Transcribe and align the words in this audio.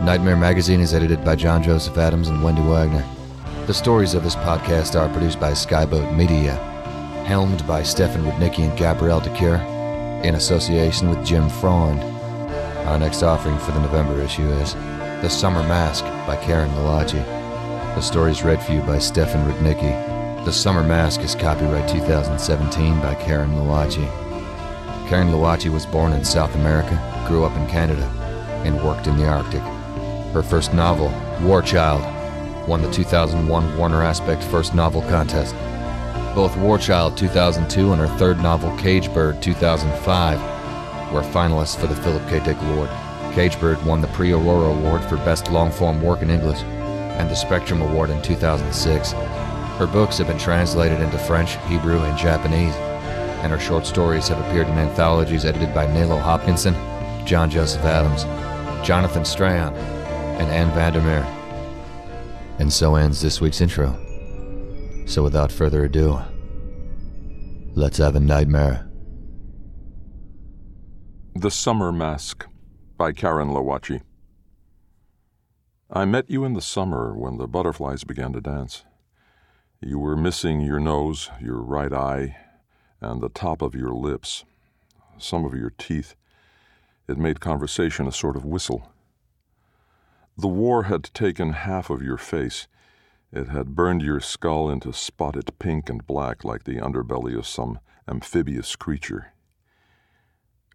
Nightmare 0.00 0.36
Magazine 0.36 0.80
is 0.80 0.94
edited 0.94 1.24
by 1.24 1.34
John 1.34 1.60
Joseph 1.60 1.98
Adams 1.98 2.28
and 2.28 2.40
Wendy 2.42 2.62
Wagner. 2.62 3.04
The 3.66 3.74
stories 3.74 4.14
of 4.14 4.22
this 4.22 4.36
podcast 4.36 4.98
are 4.98 5.12
produced 5.12 5.40
by 5.40 5.50
Skyboat 5.50 6.16
Media, 6.16 6.54
helmed 7.26 7.66
by 7.66 7.82
Stefan 7.82 8.22
Rudnicki 8.22 8.60
and 8.60 8.78
Gabrielle 8.78 9.18
de 9.18 9.36
Cuir, 9.36 9.56
in 10.24 10.36
association 10.36 11.10
with 11.10 11.26
Jim 11.26 11.48
Freund. 11.48 12.00
Our 12.86 12.96
next 12.96 13.24
offering 13.24 13.58
for 13.58 13.72
the 13.72 13.80
November 13.80 14.20
issue 14.20 14.48
is 14.48 14.74
The 15.20 15.28
Summer 15.28 15.64
Mask 15.64 16.04
by 16.28 16.36
Karin 16.36 16.70
Lowachee. 16.70 17.24
The 17.96 18.00
story 18.00 18.30
is 18.30 18.44
read 18.44 18.62
for 18.62 18.74
you 18.74 18.80
by 18.82 19.00
Stefan 19.00 19.50
Rudnicki. 19.50 20.44
The 20.44 20.52
Summer 20.52 20.84
Mask 20.84 21.22
is 21.22 21.34
copyright 21.34 21.88
2017 21.88 23.00
by 23.00 23.16
Karin 23.16 23.50
Lowachee. 23.50 24.08
Karin 25.08 25.32
Lowachee 25.32 25.72
was 25.72 25.86
born 25.86 26.12
in 26.12 26.24
South 26.24 26.54
America, 26.54 26.94
grew 27.26 27.44
up 27.44 27.56
in 27.56 27.66
Canada, 27.66 28.06
and 28.64 28.80
worked 28.84 29.08
in 29.08 29.16
the 29.16 29.26
Arctic. 29.26 29.62
Her 30.32 30.42
first 30.42 30.74
novel, 30.74 31.12
War 31.46 31.62
Child, 31.62 32.02
won 32.68 32.82
the 32.82 32.90
2001 32.90 33.76
Warner 33.78 34.02
Aspect 34.02 34.42
First 34.44 34.74
Novel 34.74 35.02
Contest. 35.02 35.54
Both 36.34 36.56
War 36.56 36.78
Child 36.78 37.16
2002 37.16 37.92
and 37.92 38.00
her 38.00 38.18
third 38.18 38.42
novel, 38.42 38.70
Cagebird 38.78 39.40
2005, 39.40 41.12
were 41.12 41.22
finalists 41.22 41.78
for 41.78 41.86
the 41.86 41.96
Philip 41.96 42.22
K. 42.28 42.38
Dick 42.44 42.56
Award. 42.62 42.90
Cagebird 43.34 43.82
won 43.84 44.00
the 44.00 44.08
Prix 44.08 44.32
Aurora 44.32 44.72
Award 44.72 45.02
for 45.04 45.16
Best 45.18 45.50
Long 45.50 45.70
Form 45.70 46.02
Work 46.02 46.22
in 46.22 46.30
English 46.30 46.62
and 46.62 47.28
the 47.30 47.34
Spectrum 47.34 47.82
Award 47.82 48.10
in 48.10 48.20
2006. 48.22 49.12
Her 49.12 49.86
books 49.86 50.18
have 50.18 50.26
been 50.26 50.38
translated 50.38 51.00
into 51.00 51.18
French, 51.18 51.56
Hebrew, 51.66 52.00
and 52.00 52.18
Japanese 52.18 52.74
and 53.42 53.52
her 53.52 53.58
short 53.58 53.86
stories 53.86 54.26
have 54.28 54.38
appeared 54.40 54.66
in 54.66 54.78
anthologies 54.78 55.44
edited 55.44 55.72
by 55.72 55.86
Nalo 55.86 56.20
Hopkinson, 56.20 56.74
John 57.24 57.48
Joseph 57.48 57.84
Adams, 57.84 58.24
Jonathan 58.86 59.24
Strahan, 59.24 59.72
and 60.38 60.48
Ann 60.50 60.70
VanderMeer. 60.70 61.24
And 62.58 62.72
so 62.72 62.94
ends 62.94 63.20
this 63.20 63.40
week's 63.40 63.60
intro. 63.60 63.96
So 65.06 65.22
without 65.22 65.50
further 65.50 65.84
ado, 65.84 66.20
let's 67.74 67.98
have 67.98 68.16
a 68.16 68.20
nightmare. 68.20 68.88
The 71.34 71.50
Summer 71.50 71.92
Mask 71.92 72.46
by 72.96 73.12
Karin 73.12 73.48
Lowachee. 73.48 74.02
I 75.90 76.04
met 76.04 76.28
you 76.28 76.44
in 76.44 76.52
the 76.52 76.60
summer 76.60 77.16
when 77.16 77.38
the 77.38 77.46
butterflies 77.46 78.04
began 78.04 78.32
to 78.32 78.40
dance. 78.40 78.84
You 79.80 79.98
were 79.98 80.16
missing 80.16 80.60
your 80.60 80.80
nose, 80.80 81.30
your 81.40 81.62
right 81.62 81.92
eye, 81.92 82.36
and 83.00 83.20
the 83.20 83.28
top 83.28 83.62
of 83.62 83.74
your 83.74 83.92
lips, 83.92 84.44
some 85.16 85.44
of 85.44 85.54
your 85.54 85.70
teeth. 85.70 86.16
It 87.08 87.16
made 87.16 87.40
conversation 87.40 88.06
a 88.06 88.12
sort 88.12 88.36
of 88.36 88.44
whistle. 88.44 88.92
The 90.40 90.46
war 90.46 90.84
had 90.84 91.02
taken 91.14 91.50
half 91.50 91.90
of 91.90 92.00
your 92.00 92.16
face. 92.16 92.68
It 93.32 93.48
had 93.48 93.74
burned 93.74 94.02
your 94.02 94.20
skull 94.20 94.70
into 94.70 94.92
spotted 94.92 95.58
pink 95.58 95.90
and 95.90 96.06
black 96.06 96.44
like 96.44 96.62
the 96.62 96.76
underbelly 96.76 97.36
of 97.36 97.44
some 97.44 97.80
amphibious 98.06 98.76
creature. 98.76 99.32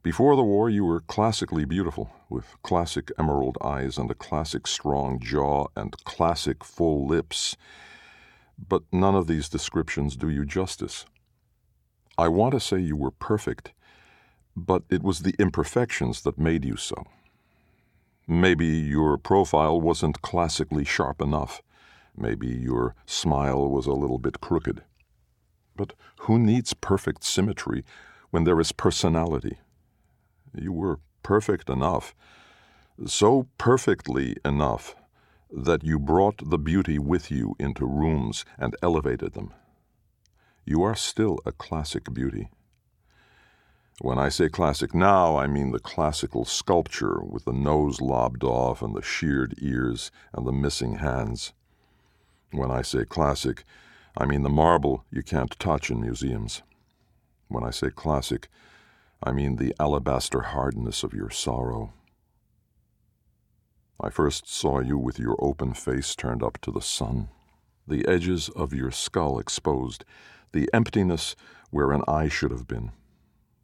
Before 0.04 0.36
the 0.36 0.44
war, 0.44 0.70
you 0.70 0.84
were 0.84 1.00
classically 1.00 1.64
beautiful, 1.64 2.14
with 2.30 2.62
classic 2.62 3.10
emerald 3.18 3.58
eyes 3.62 3.98
and 3.98 4.12
a 4.12 4.16
classic 4.16 4.68
strong 4.68 5.18
jaw 5.18 5.68
and 5.78 5.96
classic 6.04 6.66
full 6.66 7.08
lips. 7.08 7.56
But 8.60 8.84
none 8.92 9.16
of 9.16 9.28
these 9.28 9.48
descriptions 9.48 10.18
do 10.18 10.28
you 10.28 10.44
justice. 10.44 11.06
I 12.18 12.28
want 12.28 12.52
to 12.52 12.60
say 12.60 12.80
you 12.80 12.98
were 12.98 13.12
perfect, 13.12 13.72
but 14.58 14.84
it 14.90 15.04
was 15.04 15.20
the 15.20 15.36
imperfections 15.40 16.24
that 16.24 16.38
made 16.38 16.66
you 16.66 16.76
so. 16.76 17.06
Maybe 18.28 18.68
your 18.68 19.18
profile 19.18 19.82
wasn't 19.82 20.22
classically 20.22 20.86
sharp 20.86 21.22
enough. 21.22 21.62
Maybe 22.16 22.48
your 22.48 22.96
smile 23.06 23.70
was 23.70 23.86
a 23.86 23.94
little 23.94 24.20
bit 24.20 24.40
crooked. 24.40 24.84
But 25.76 25.94
who 26.22 26.40
needs 26.40 26.74
perfect 26.74 27.24
symmetry 27.24 27.84
when 28.30 28.46
there 28.46 28.60
is 28.62 28.72
personality? 28.72 29.58
You 30.54 30.72
were 30.72 31.00
perfect 31.22 31.70
enough, 31.70 32.16
so 33.06 33.48
perfectly 33.58 34.38
enough 34.46 34.96
that 35.52 35.84
you 35.84 36.00
brought 36.00 36.50
the 36.50 36.58
beauty 36.58 37.00
with 37.00 37.30
you 37.30 37.56
into 37.60 37.86
rooms 37.86 38.46
and 38.58 38.76
elevated 38.82 39.34
them. 39.34 39.54
You 40.66 40.82
are 40.84 40.96
still 40.96 41.40
a 41.46 41.52
classic 41.52 42.14
beauty. 42.14 42.50
When 44.02 44.18
I 44.18 44.30
say 44.30 44.50
classic 44.50 44.96
now, 44.96 45.38
I 45.38 45.46
mean 45.46 45.72
the 45.72 45.80
classical 45.80 46.46
sculpture 46.46 47.22
with 47.22 47.46
the 47.46 47.54
nose 47.54 48.02
lobbed 48.02 48.44
off 48.44 48.82
and 48.82 48.96
the 48.96 49.04
sheared 49.04 49.54
ears 49.60 50.12
and 50.34 50.48
the 50.48 50.52
missing 50.52 50.96
hands. 50.96 51.54
When 52.52 52.72
I 52.72 52.82
say 52.82 53.06
classic, 53.06 53.64
I 54.18 54.26
mean 54.26 54.42
the 54.42 54.50
marble 54.50 55.06
you 55.12 55.22
can't 55.22 55.58
touch 55.60 55.92
in 55.92 56.02
museums. 56.02 56.64
When 57.50 57.64
I 57.64 57.70
say 57.70 57.92
classic, 57.92 58.50
I 59.22 59.32
mean 59.32 59.58
the 59.58 59.76
alabaster 59.80 60.42
hardness 60.42 61.04
of 61.04 61.14
your 61.14 61.30
sorrow. 61.30 61.94
I 64.02 64.10
first 64.10 64.52
saw 64.52 64.80
you 64.80 64.98
with 64.98 65.20
your 65.20 65.36
open 65.40 65.76
face 65.76 66.16
turned 66.16 66.42
up 66.42 66.58
to 66.62 66.72
the 66.72 66.82
sun, 66.82 67.30
the 67.88 68.08
edges 68.08 68.50
of 68.50 68.74
your 68.74 68.90
skull 68.90 69.38
exposed, 69.38 70.04
the 70.52 70.68
emptiness 70.74 71.36
where 71.70 71.92
an 71.92 72.02
eye 72.08 72.28
should 72.28 72.52
have 72.52 72.68
been. 72.68 72.92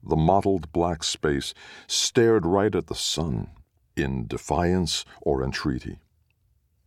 The 0.04 0.16
mottled 0.16 0.72
black 0.72 1.04
space 1.04 1.54
stared 1.88 2.46
right 2.46 2.74
at 2.74 2.88
the 2.88 2.96
sun 2.96 3.50
in 3.96 4.28
defiance 4.28 5.06
or 5.22 5.44
entreaty. 5.44 6.00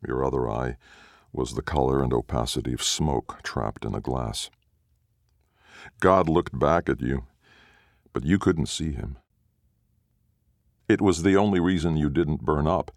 Your 0.06 0.24
other 0.24 0.50
eye 0.50 0.76
was 1.32 1.54
the 1.54 1.62
color 1.62 2.02
and 2.02 2.12
opacity 2.12 2.72
of 2.72 2.82
smoke 2.82 3.40
trapped 3.42 3.84
in 3.84 3.94
a 3.94 4.00
glass. 4.00 4.50
God 6.00 6.28
looked 6.28 6.58
back 6.58 6.88
at 6.88 7.00
you, 7.00 7.24
but 8.12 8.24
you 8.24 8.38
couldn't 8.38 8.66
see 8.66 8.92
him. 8.92 9.18
It 10.88 11.00
was 11.00 11.22
the 11.22 11.36
only 11.36 11.60
reason 11.60 11.96
you 11.96 12.10
didn't 12.10 12.44
burn 12.44 12.66
up, 12.66 12.90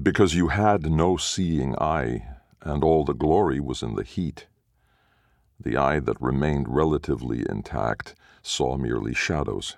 because 0.00 0.34
you 0.34 0.48
had 0.48 0.90
no 0.90 1.16
seeing 1.16 1.76
eye, 1.78 2.26
and 2.60 2.84
all 2.84 3.04
the 3.04 3.14
glory 3.14 3.60
was 3.60 3.82
in 3.82 3.94
the 3.94 4.02
heat. 4.02 4.46
The 5.60 5.76
eye 5.76 5.98
that 6.00 6.20
remained 6.20 6.68
relatively 6.68 7.44
intact 7.48 8.14
saw 8.42 8.76
merely 8.76 9.12
shadows. 9.12 9.76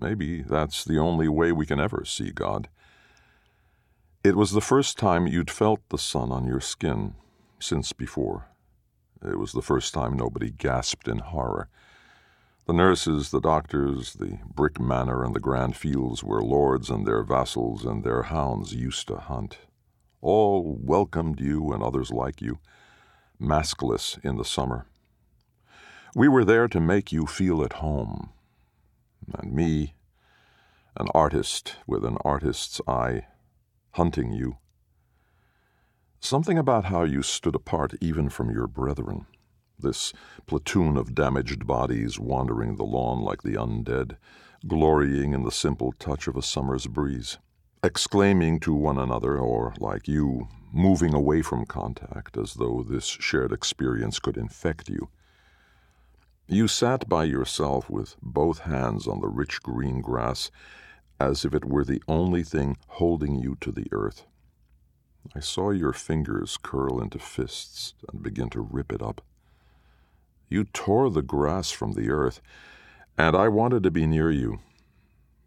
Maybe 0.00 0.42
that's 0.42 0.84
the 0.84 0.98
only 0.98 1.28
way 1.28 1.52
we 1.52 1.66
can 1.66 1.78
ever 1.78 2.04
see 2.04 2.30
God. 2.30 2.68
It 4.24 4.36
was 4.36 4.50
the 4.50 4.60
first 4.60 4.98
time 4.98 5.26
you'd 5.26 5.50
felt 5.50 5.88
the 5.88 5.98
sun 5.98 6.32
on 6.32 6.46
your 6.46 6.60
skin 6.60 7.14
since 7.60 7.92
before. 7.92 8.46
It 9.22 9.38
was 9.38 9.52
the 9.52 9.62
first 9.62 9.94
time 9.94 10.16
nobody 10.16 10.50
gasped 10.50 11.06
in 11.06 11.18
horror. 11.18 11.68
The 12.66 12.72
nurses, 12.72 13.30
the 13.30 13.40
doctors, 13.40 14.14
the 14.14 14.38
brick 14.52 14.80
manor, 14.80 15.22
and 15.22 15.34
the 15.34 15.40
grand 15.40 15.76
fields 15.76 16.24
where 16.24 16.40
lords 16.40 16.90
and 16.90 17.06
their 17.06 17.22
vassals 17.22 17.84
and 17.84 18.02
their 18.02 18.24
hounds 18.24 18.74
used 18.74 19.06
to 19.08 19.18
hunt. 19.18 19.58
All 20.20 20.76
welcomed 20.80 21.40
you 21.40 21.72
and 21.72 21.82
others 21.82 22.10
like 22.10 22.42
you 22.42 22.58
maskless 23.40 24.18
in 24.24 24.36
the 24.36 24.44
summer. 24.44 24.86
We 26.14 26.28
were 26.28 26.44
there 26.44 26.68
to 26.68 26.80
make 26.80 27.12
you 27.12 27.26
feel 27.26 27.62
at 27.64 27.74
home. 27.74 28.30
And 29.38 29.52
me, 29.52 29.94
an 30.96 31.08
artist 31.14 31.76
with 31.86 32.04
an 32.04 32.18
artist's 32.24 32.80
eye, 32.86 33.26
hunting 33.92 34.32
you. 34.32 34.58
Something 36.20 36.56
about 36.56 36.86
how 36.86 37.02
you 37.02 37.22
stood 37.22 37.54
apart 37.54 37.94
even 38.00 38.28
from 38.28 38.50
your 38.50 38.66
brethren, 38.66 39.26
This 39.78 40.12
platoon 40.46 40.96
of 40.96 41.14
damaged 41.14 41.66
bodies 41.66 42.18
wandering 42.18 42.76
the 42.76 42.84
lawn 42.84 43.22
like 43.22 43.42
the 43.42 43.54
undead, 43.54 44.16
glorying 44.66 45.34
in 45.34 45.42
the 45.42 45.50
simple 45.50 45.92
touch 45.92 46.26
of 46.26 46.36
a 46.36 46.42
summer's 46.42 46.86
breeze, 46.86 47.38
exclaiming 47.82 48.60
to 48.60 48.72
one 48.72 48.98
another, 48.98 49.36
or, 49.36 49.74
like 49.78 50.08
you, 50.08 50.48
moving 50.74 51.14
away 51.14 51.40
from 51.40 51.64
contact 51.64 52.36
as 52.36 52.54
though 52.54 52.82
this 52.82 53.06
shared 53.06 53.52
experience 53.52 54.18
could 54.18 54.36
infect 54.36 54.88
you. 54.88 55.08
You 56.48 56.66
sat 56.66 57.08
by 57.08 57.24
yourself 57.24 57.88
with 57.88 58.16
both 58.20 58.60
hands 58.60 59.06
on 59.06 59.20
the 59.20 59.28
rich 59.28 59.62
green 59.62 60.00
grass 60.00 60.50
as 61.20 61.44
if 61.44 61.54
it 61.54 61.64
were 61.64 61.84
the 61.84 62.02
only 62.08 62.42
thing 62.42 62.76
holding 62.88 63.36
you 63.36 63.56
to 63.60 63.70
the 63.70 63.86
earth. 63.92 64.26
I 65.34 65.40
saw 65.40 65.70
your 65.70 65.92
fingers 65.92 66.58
curl 66.60 67.00
into 67.00 67.18
fists 67.18 67.94
and 68.12 68.22
begin 68.22 68.50
to 68.50 68.60
rip 68.60 68.92
it 68.92 69.00
up. 69.00 69.22
You 70.50 70.64
tore 70.64 71.08
the 71.08 71.22
grass 71.22 71.70
from 71.70 71.92
the 71.92 72.10
earth, 72.10 72.42
and 73.16 73.34
I 73.36 73.48
wanted 73.48 73.84
to 73.84 73.90
be 73.90 74.06
near 74.06 74.30
you. 74.30 74.58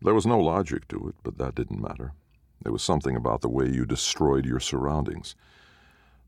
There 0.01 0.13
was 0.13 0.25
no 0.25 0.39
logic 0.39 0.87
to 0.87 1.09
it, 1.09 1.15
but 1.21 1.37
that 1.37 1.55
didn't 1.55 1.81
matter. 1.81 2.13
There 2.63 2.71
was 2.71 2.83
something 2.83 3.15
about 3.15 3.41
the 3.41 3.49
way 3.49 3.67
you 3.67 3.85
destroyed 3.85 4.45
your 4.45 4.59
surroundings, 4.59 5.35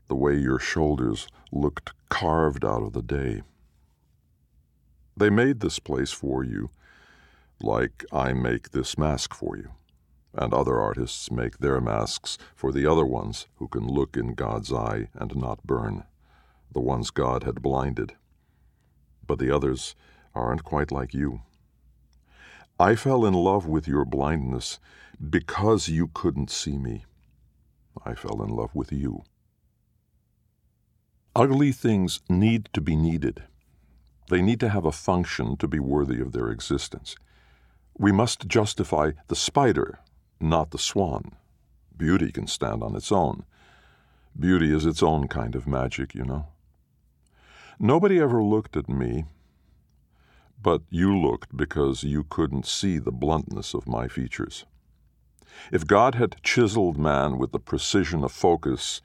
the 0.08 0.14
way 0.14 0.36
your 0.36 0.58
shoulders 0.58 1.28
looked 1.52 1.92
carved 2.08 2.64
out 2.64 2.82
of 2.82 2.92
the 2.92 3.02
day. 3.02 3.42
They 5.16 5.30
made 5.30 5.60
this 5.60 5.78
place 5.78 6.12
for 6.12 6.42
you, 6.44 6.70
like 7.60 8.04
I 8.12 8.32
make 8.32 8.70
this 8.70 8.96
mask 8.96 9.34
for 9.34 9.56
you, 9.56 9.70
and 10.32 10.54
other 10.54 10.78
artists 10.78 11.30
make 11.30 11.58
their 11.58 11.80
masks 11.80 12.38
for 12.54 12.72
the 12.72 12.86
other 12.86 13.04
ones 13.04 13.46
who 13.56 13.68
can 13.68 13.86
look 13.86 14.16
in 14.16 14.34
God's 14.34 14.72
eye 14.72 15.08
and 15.14 15.36
not 15.36 15.66
burn, 15.66 16.04
the 16.72 16.80
ones 16.80 17.10
God 17.10 17.42
had 17.42 17.60
blinded. 17.60 18.14
But 19.26 19.38
the 19.38 19.54
others 19.54 19.94
aren't 20.34 20.64
quite 20.64 20.90
like 20.90 21.12
you. 21.12 21.42
I 22.78 22.94
fell 22.94 23.26
in 23.26 23.34
love 23.34 23.66
with 23.66 23.86
your 23.86 24.06
blindness 24.06 24.78
because 25.28 25.88
you 25.88 26.10
couldn't 26.14 26.50
see 26.50 26.78
me. 26.78 27.04
I 28.04 28.14
fell 28.14 28.42
in 28.42 28.48
love 28.48 28.74
with 28.74 28.92
you. 28.92 29.22
Ugly 31.36 31.72
things 31.72 32.20
need 32.28 32.68
to 32.72 32.80
be 32.80 32.96
needed. 32.96 33.42
They 34.30 34.42
need 34.42 34.60
to 34.60 34.68
have 34.68 34.84
a 34.84 34.92
function 34.92 35.56
to 35.58 35.68
be 35.68 35.78
worthy 35.78 36.20
of 36.20 36.32
their 36.32 36.50
existence. 36.50 37.16
We 37.98 38.12
must 38.12 38.46
justify 38.46 39.12
the 39.28 39.36
spider, 39.36 39.98
not 40.40 40.70
the 40.70 40.78
swan. 40.78 41.36
Beauty 41.96 42.32
can 42.32 42.46
stand 42.46 42.82
on 42.82 42.96
its 42.96 43.12
own. 43.12 43.44
Beauty 44.38 44.74
is 44.74 44.86
its 44.86 45.02
own 45.02 45.28
kind 45.28 45.54
of 45.54 45.66
magic, 45.66 46.14
you 46.14 46.24
know. 46.24 46.46
Nobody 47.78 48.20
ever 48.20 48.42
looked 48.42 48.76
at 48.76 48.88
me 48.88 49.24
but 50.62 50.82
you 50.90 51.16
looked 51.16 51.56
because 51.56 52.04
you 52.04 52.24
couldn't 52.24 52.66
see 52.66 52.98
the 52.98 53.12
bluntness 53.12 53.74
of 53.74 53.86
my 53.86 54.08
features. 54.08 54.66
If 55.72 55.86
God 55.86 56.14
had 56.14 56.42
chiseled 56.42 56.98
man 56.98 57.38
with 57.38 57.52
the 57.52 57.58
precision 57.58 58.24
of 58.24 58.32
focus, 58.32 59.02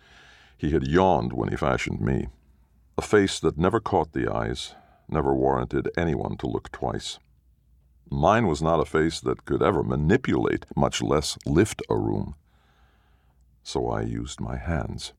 he 0.57 0.71
had 0.71 0.87
yawned 0.87 1.33
when 1.33 1.49
he 1.49 1.55
fashioned 1.55 2.01
me. 2.01 2.27
A 2.97 3.01
face 3.01 3.39
that 3.39 3.57
never 3.57 3.79
caught 3.79 4.13
the 4.13 4.31
eyes, 4.31 4.75
never 5.09 5.33
warranted 5.33 5.89
anyone 5.97 6.37
to 6.37 6.47
look 6.47 6.71
twice. 6.71 7.19
Mine 8.09 8.47
was 8.47 8.61
not 8.61 8.79
a 8.79 8.85
face 8.85 9.19
that 9.21 9.45
could 9.45 9.61
ever 9.61 9.83
manipulate, 9.83 10.65
much 10.75 11.01
less 11.01 11.37
lift 11.45 11.81
a 11.89 11.97
room. 11.97 12.35
So 13.63 13.89
I 13.89 14.01
used 14.01 14.39
my 14.39 14.57
hands. 14.57 15.13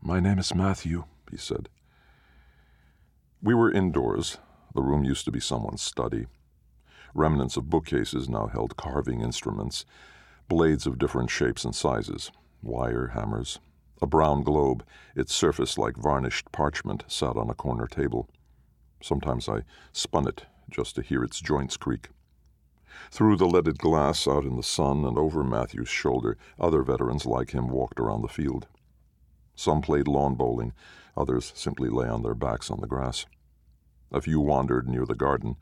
My 0.00 0.20
name 0.20 0.38
is 0.38 0.54
Matthew, 0.54 1.04
he 1.30 1.36
said. 1.36 1.68
We 3.42 3.54
were 3.54 3.70
indoors. 3.72 4.38
The 4.74 4.82
room 4.82 5.04
used 5.04 5.24
to 5.24 5.32
be 5.32 5.40
someone's 5.40 5.82
study. 5.82 6.26
Remnants 7.14 7.56
of 7.56 7.70
bookcases 7.70 8.28
now 8.28 8.46
held 8.46 8.76
carving 8.76 9.20
instruments, 9.20 9.84
blades 10.48 10.86
of 10.86 10.98
different 10.98 11.30
shapes 11.30 11.64
and 11.64 11.74
sizes, 11.74 12.30
wire 12.62 13.08
hammers. 13.08 13.58
A 14.02 14.06
brown 14.06 14.42
globe, 14.42 14.84
its 15.14 15.34
surface 15.34 15.78
like 15.78 15.96
varnished 15.96 16.52
parchment, 16.52 17.04
sat 17.08 17.36
on 17.36 17.48
a 17.48 17.54
corner 17.54 17.86
table. 17.86 18.28
Sometimes 19.00 19.48
I 19.48 19.62
spun 19.92 20.28
it 20.28 20.44
just 20.70 20.94
to 20.96 21.02
hear 21.02 21.24
its 21.24 21.40
joints 21.40 21.76
creak. 21.76 22.10
Through 23.10 23.36
the 23.36 23.46
leaded 23.46 23.78
glass 23.78 24.26
out 24.26 24.44
in 24.44 24.56
the 24.56 24.62
sun 24.62 25.04
and 25.04 25.18
over 25.18 25.44
Matthew's 25.44 25.88
shoulder, 25.88 26.36
other 26.58 26.82
veterans 26.82 27.26
like 27.26 27.50
him 27.50 27.68
walked 27.68 28.00
around 28.00 28.22
the 28.22 28.28
field. 28.28 28.66
Some 29.54 29.80
played 29.80 30.08
lawn 30.08 30.34
bowling, 30.34 30.72
others 31.16 31.52
simply 31.54 31.88
lay 31.88 32.08
on 32.08 32.22
their 32.22 32.34
backs 32.34 32.70
on 32.70 32.80
the 32.80 32.86
grass. 32.86 33.26
A 34.12 34.20
few 34.20 34.40
wandered 34.40 34.88
near 34.88 35.06
the 35.06 35.14
garden. 35.14 35.56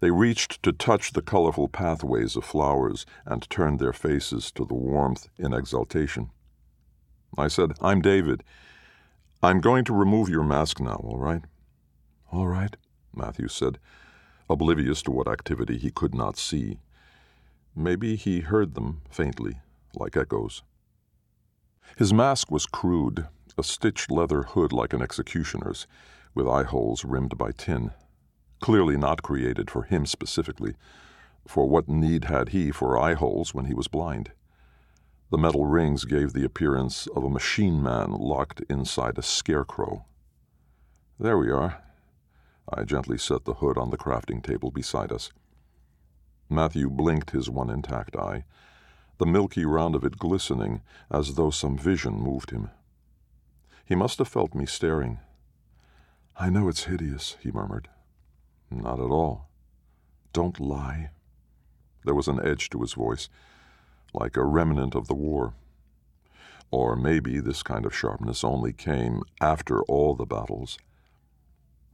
They 0.00 0.10
reached 0.10 0.62
to 0.62 0.72
touch 0.72 1.12
the 1.12 1.22
colorful 1.22 1.68
pathways 1.68 2.36
of 2.36 2.44
flowers 2.44 3.04
and 3.26 3.48
turned 3.50 3.80
their 3.80 3.92
faces 3.92 4.52
to 4.52 4.64
the 4.64 4.74
warmth 4.74 5.28
in 5.36 5.52
exultation. 5.52 6.30
I 7.36 7.48
said, 7.48 7.72
I'm 7.80 8.00
David. 8.00 8.44
I'm 9.42 9.60
going 9.60 9.84
to 9.84 9.92
remove 9.92 10.28
your 10.28 10.44
mask 10.44 10.80
now, 10.80 11.00
all 11.04 11.18
right? 11.18 11.42
All 12.32 12.46
right, 12.46 12.76
Matthew 13.14 13.48
said, 13.48 13.78
oblivious 14.48 15.02
to 15.02 15.10
what 15.10 15.28
activity 15.28 15.78
he 15.78 15.90
could 15.90 16.14
not 16.14 16.36
see. 16.36 16.78
Maybe 17.74 18.16
he 18.16 18.40
heard 18.40 18.74
them 18.74 19.02
faintly, 19.10 19.60
like 19.94 20.16
echoes. 20.16 20.62
His 21.96 22.12
mask 22.12 22.50
was 22.50 22.66
crude, 22.66 23.26
a 23.56 23.62
stitched 23.62 24.10
leather 24.10 24.42
hood 24.42 24.72
like 24.72 24.92
an 24.92 25.02
executioner's 25.02 25.86
with 26.34 26.46
eye 26.46 26.64
holes 26.64 27.04
rimmed 27.04 27.36
by 27.36 27.52
tin. 27.52 27.92
Clearly 28.60 28.96
not 28.96 29.22
created 29.22 29.70
for 29.70 29.84
him 29.84 30.04
specifically, 30.06 30.74
for 31.46 31.68
what 31.68 31.88
need 31.88 32.24
had 32.24 32.50
he 32.50 32.70
for 32.70 32.98
eye 32.98 33.14
holes 33.14 33.54
when 33.54 33.66
he 33.66 33.74
was 33.74 33.88
blind? 33.88 34.32
The 35.30 35.38
metal 35.38 35.66
rings 35.66 36.04
gave 36.04 36.32
the 36.32 36.44
appearance 36.44 37.06
of 37.08 37.22
a 37.22 37.30
machine 37.30 37.82
man 37.82 38.12
locked 38.12 38.60
inside 38.68 39.18
a 39.18 39.22
scarecrow. 39.22 40.04
There 41.20 41.38
we 41.38 41.50
are. 41.50 41.82
I 42.72 42.84
gently 42.84 43.18
set 43.18 43.44
the 43.44 43.54
hood 43.54 43.78
on 43.78 43.90
the 43.90 43.98
crafting 43.98 44.42
table 44.42 44.70
beside 44.70 45.12
us. 45.12 45.30
Matthew 46.50 46.88
blinked 46.88 47.30
his 47.30 47.50
one 47.50 47.70
intact 47.70 48.16
eye, 48.16 48.44
the 49.18 49.26
milky 49.26 49.64
round 49.64 49.94
of 49.94 50.04
it 50.04 50.18
glistening 50.18 50.80
as 51.10 51.34
though 51.34 51.50
some 51.50 51.76
vision 51.76 52.14
moved 52.14 52.50
him. 52.50 52.70
He 53.84 53.94
must 53.94 54.18
have 54.18 54.28
felt 54.28 54.54
me 54.54 54.64
staring. 54.66 55.18
I 56.36 56.50
know 56.50 56.68
it's 56.68 56.84
hideous, 56.84 57.36
he 57.40 57.50
murmured. 57.50 57.88
Not 58.70 59.00
at 59.00 59.10
all. 59.10 59.48
Don't 60.32 60.60
lie. 60.60 61.10
There 62.04 62.14
was 62.14 62.28
an 62.28 62.40
edge 62.46 62.70
to 62.70 62.80
his 62.80 62.92
voice, 62.92 63.28
like 64.12 64.36
a 64.36 64.44
remnant 64.44 64.94
of 64.94 65.08
the 65.08 65.14
war. 65.14 65.54
Or 66.70 66.96
maybe 66.96 67.40
this 67.40 67.62
kind 67.62 67.86
of 67.86 67.94
sharpness 67.94 68.44
only 68.44 68.72
came 68.72 69.22
after 69.40 69.82
all 69.84 70.14
the 70.14 70.26
battles. 70.26 70.78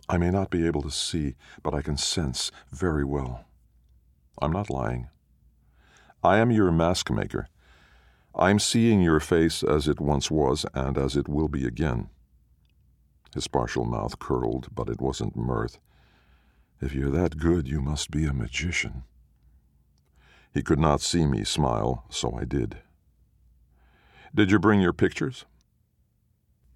I 0.09 0.19
may 0.19 0.31
not 0.31 0.51
be 0.51 0.67
able 0.67 0.83
to 0.83 0.91
see, 0.91 1.37
but 1.63 1.75
I 1.75 1.83
can 1.83 1.97
sense 1.97 2.51
very 2.71 3.05
well. 3.05 3.45
I'm 4.43 4.53
not 4.53 4.69
lying. 4.69 5.09
I 6.23 6.39
am 6.39 6.51
your 6.51 6.73
mask 6.73 7.11
maker. 7.11 7.49
I'm 8.35 8.59
seeing 8.59 9.01
your 9.01 9.21
face 9.21 9.63
as 9.63 9.87
it 9.87 10.01
once 10.01 10.31
was 10.31 10.67
and 10.75 10.99
as 10.99 11.17
it 11.17 11.29
will 11.29 11.49
be 11.49 11.67
again. 11.67 12.11
His 13.33 13.47
partial 13.47 13.85
mouth 13.85 14.19
curled, 14.19 14.69
but 14.75 14.89
it 14.89 15.01
wasn't 15.01 15.37
mirth. 15.37 15.79
If 16.85 16.93
you're 16.95 17.11
that 17.13 17.39
good, 17.39 17.67
you 17.67 17.81
must 17.81 18.11
be 18.11 18.27
a 18.27 18.35
magician. 18.35 19.05
He 20.53 20.63
could 20.63 20.79
not 20.79 21.01
see 21.01 21.25
me 21.25 21.43
smile, 21.43 22.05
so 22.11 22.37
I 22.39 22.45
did. 22.45 22.77
Did 24.35 24.51
you 24.51 24.59
bring 24.59 24.83
your 24.83 24.93
pictures? 24.93 25.47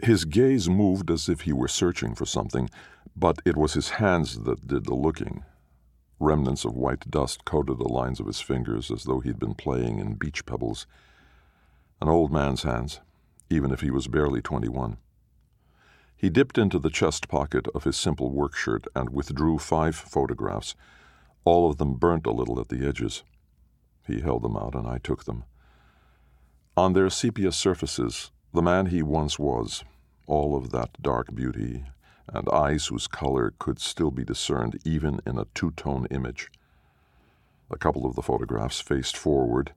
His 0.03 0.25
gaze 0.25 0.67
moved 0.67 1.11
as 1.11 1.29
if 1.29 1.43
he 1.43 1.53
were 1.53 1.69
searching 1.69 2.15
for 2.15 2.25
something, 2.25 2.71
but 3.15 3.43
it 3.45 3.55
was 3.55 3.75
his 3.75 3.91
hands 3.91 4.45
that 4.45 4.67
did 4.67 4.87
the 4.87 4.95
looking. 4.95 5.45
Remnants 6.19 6.65
of 6.65 6.75
white 6.75 7.11
dust 7.11 7.45
coated 7.45 7.77
the 7.77 7.87
lines 7.87 8.19
of 8.19 8.29
his 8.29 8.41
fingers 8.41 8.91
as 8.91 9.05
though 9.05 9.21
he'd 9.21 9.39
been 9.39 9.55
playing 9.55 9.99
in 9.99 10.15
beach 10.15 10.47
pebbles. 10.47 10.87
An 12.01 12.09
old 12.09 12.33
man's 12.33 12.63
hands, 12.63 13.01
even 13.51 13.73
if 13.73 13.83
he 13.83 13.91
was 13.91 14.09
barely 14.09 14.41
twenty 14.41 14.71
one. 14.71 14.97
He 16.19 16.31
dipped 16.31 16.59
into 16.59 16.81
the 16.81 16.91
chest 16.91 17.29
pocket 17.29 17.69
of 17.77 17.85
his 17.85 17.97
simple 17.97 18.33
work 18.33 18.57
shirt 18.57 18.89
and 18.97 19.11
withdrew 19.11 19.59
five 19.59 19.95
photographs, 19.95 20.75
all 21.45 21.71
of 21.71 21.79
them 21.79 21.95
burnt 21.95 22.27
a 22.27 22.33
little 22.33 22.59
at 22.59 22.71
the 22.71 22.85
edges. 22.85 23.23
He 24.05 24.21
held 24.21 24.43
them 24.43 24.57
out, 24.57 24.75
and 24.75 24.85
I 24.85 24.99
took 24.99 25.25
them. 25.25 25.45
On 26.77 26.93
their 26.93 27.09
sepia 27.09 27.53
surfaces, 27.53 28.33
the 28.53 28.63
man 28.63 28.87
he 28.87 29.01
once 29.01 29.39
was, 29.39 29.85
all 30.27 30.57
of 30.57 30.71
that 30.71 31.01
dark 31.01 31.33
beauty, 31.33 31.85
and 32.27 32.49
eyes 32.49 32.87
whose 32.87 33.07
color 33.07 33.55
could 33.61 33.79
still 33.79 34.11
be 34.11 34.25
discerned 34.25 34.81
even 34.85 35.21
in 35.25 35.39
a 35.39 35.47
two 35.55 35.71
tone 35.71 36.07
image. 36.11 36.51
A 37.71 37.79
couple 37.79 38.05
of 38.05 38.17
the 38.17 38.23
photographs 38.23 38.81
faced 38.81 39.17
forward, 39.17 39.73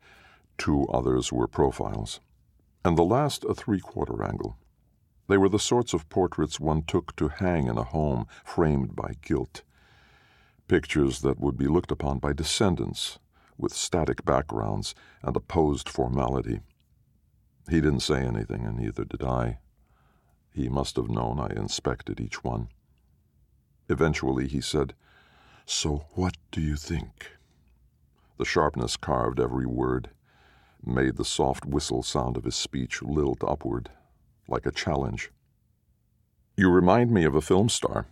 two 0.57 0.87
others 0.87 1.31
were 1.31 1.47
profiles, 1.47 2.19
and 2.83 2.97
the 2.97 3.03
last 3.03 3.43
a 3.43 3.53
three 3.53 3.79
quarter 3.79 4.23
angle. 4.23 4.57
They 5.31 5.37
were 5.37 5.47
the 5.47 5.59
sorts 5.59 5.93
of 5.93 6.09
portraits 6.09 6.59
one 6.59 6.83
took 6.83 7.15
to 7.15 7.29
hang 7.29 7.67
in 7.67 7.77
a 7.77 7.85
home 7.85 8.27
framed 8.43 8.97
by 8.97 9.13
gilt. 9.21 9.63
Pictures 10.67 11.21
that 11.21 11.39
would 11.39 11.55
be 11.55 11.69
looked 11.69 11.89
upon 11.89 12.19
by 12.19 12.33
descendants, 12.33 13.17
with 13.57 13.71
static 13.71 14.25
backgrounds 14.25 14.93
and 15.23 15.33
a 15.33 15.39
posed 15.39 15.87
formality. 15.87 16.59
He 17.69 17.79
didn't 17.79 18.01
say 18.01 18.25
anything, 18.25 18.65
and 18.65 18.75
neither 18.75 19.05
did 19.05 19.23
I. 19.23 19.59
He 20.53 20.67
must 20.67 20.97
have 20.97 21.09
known 21.09 21.39
I 21.39 21.47
inspected 21.55 22.19
each 22.19 22.43
one. 22.43 22.67
Eventually 23.87 24.49
he 24.49 24.59
said, 24.59 24.95
So 25.65 26.07
what 26.15 26.35
do 26.51 26.59
you 26.59 26.75
think? 26.75 27.37
The 28.37 28.43
sharpness 28.43 28.97
carved 28.97 29.39
every 29.39 29.65
word, 29.65 30.09
made 30.85 31.15
the 31.15 31.23
soft 31.23 31.65
whistle 31.65 32.03
sound 32.03 32.35
of 32.35 32.43
his 32.43 32.55
speech 32.55 33.01
lilt 33.01 33.45
upward, 33.45 33.91
like 34.51 34.65
a 34.65 34.71
challenge. 34.71 35.31
You 36.57 36.69
remind 36.69 37.09
me 37.09 37.23
of 37.23 37.33
a 37.33 37.41
film 37.41 37.69
star. 37.69 38.05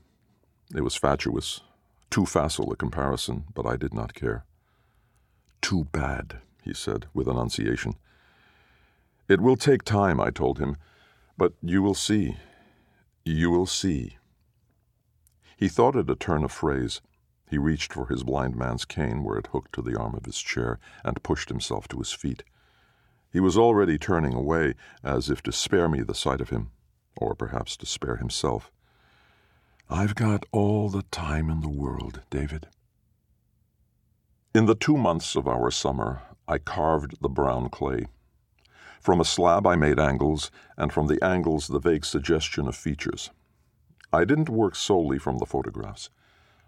It 0.74 0.82
was 0.82 0.96
fatuous, 0.96 1.62
too 2.10 2.26
facile 2.26 2.72
a 2.72 2.76
comparison, 2.76 3.46
but 3.54 3.66
I 3.66 3.76
did 3.76 3.94
not 3.94 4.14
care. 4.14 4.46
Too 5.62 5.86
bad, 5.92 6.38
he 6.64 6.74
said 6.74 7.08
with 7.14 7.28
enunciation. 7.28 7.96
It 9.28 9.42
will 9.42 9.58
take 9.58 9.84
time, 9.84 10.20
I 10.20 10.32
told 10.32 10.58
him, 10.58 10.78
but 11.38 11.54
you 11.62 11.84
will 11.84 11.94
see. 11.94 12.38
You 13.26 13.52
will 13.52 13.68
see. 13.68 14.18
He 15.58 15.68
thought 15.68 15.96
it 15.96 16.10
a 16.10 16.16
turn 16.16 16.44
of 16.44 16.52
phrase. 16.52 17.02
He 17.50 17.58
reached 17.58 17.92
for 17.92 18.08
his 18.08 18.24
blind 18.24 18.56
man's 18.56 18.86
cane 18.86 19.24
where 19.24 19.38
it 19.38 19.48
hooked 19.48 19.74
to 19.74 19.82
the 19.82 20.00
arm 20.00 20.16
of 20.16 20.26
his 20.26 20.40
chair 20.40 20.80
and 21.04 21.22
pushed 21.22 21.50
himself 21.50 21.88
to 21.90 21.98
his 21.98 22.14
feet. 22.14 22.44
He 23.32 23.40
was 23.40 23.58
already 23.58 23.98
turning 23.98 24.34
away, 24.34 24.74
as 25.04 25.30
if 25.30 25.44
to 25.44 25.52
spare 25.52 25.88
me 25.88 26.02
the 26.02 26.16
sight 26.16 26.42
of 26.42 26.50
him, 26.50 26.72
or 27.16 27.36
perhaps 27.36 27.78
to 27.78 27.86
spare 27.86 28.16
himself. 28.16 28.72
I've 29.90 30.16
got 30.16 30.46
all 30.52 30.90
the 30.90 31.04
time 31.04 31.50
in 31.50 31.62
the 31.62 31.70
world, 31.70 32.22
David. 32.30 32.68
In 34.54 34.66
the 34.66 34.76
two 34.76 34.98
months 34.98 35.36
of 35.36 35.48
our 35.48 35.70
summer, 35.70 36.24
I 36.48 36.58
carved 36.58 37.22
the 37.22 37.30
brown 37.30 37.70
clay. 37.70 38.08
From 39.00 39.22
a 39.22 39.26
slab, 39.26 39.68
I 39.68 39.76
made 39.76 40.00
angles, 40.00 40.50
and 40.76 40.92
from 40.92 41.08
the 41.08 41.24
angles, 41.24 41.68
the 41.68 41.80
vague 41.80 42.06
suggestion 42.06 42.68
of 42.68 42.76
features. 42.76 43.30
I 44.12 44.26
didn't 44.26 44.50
work 44.50 44.76
solely 44.76 45.20
from 45.20 45.38
the 45.38 45.46
photographs. 45.46 46.10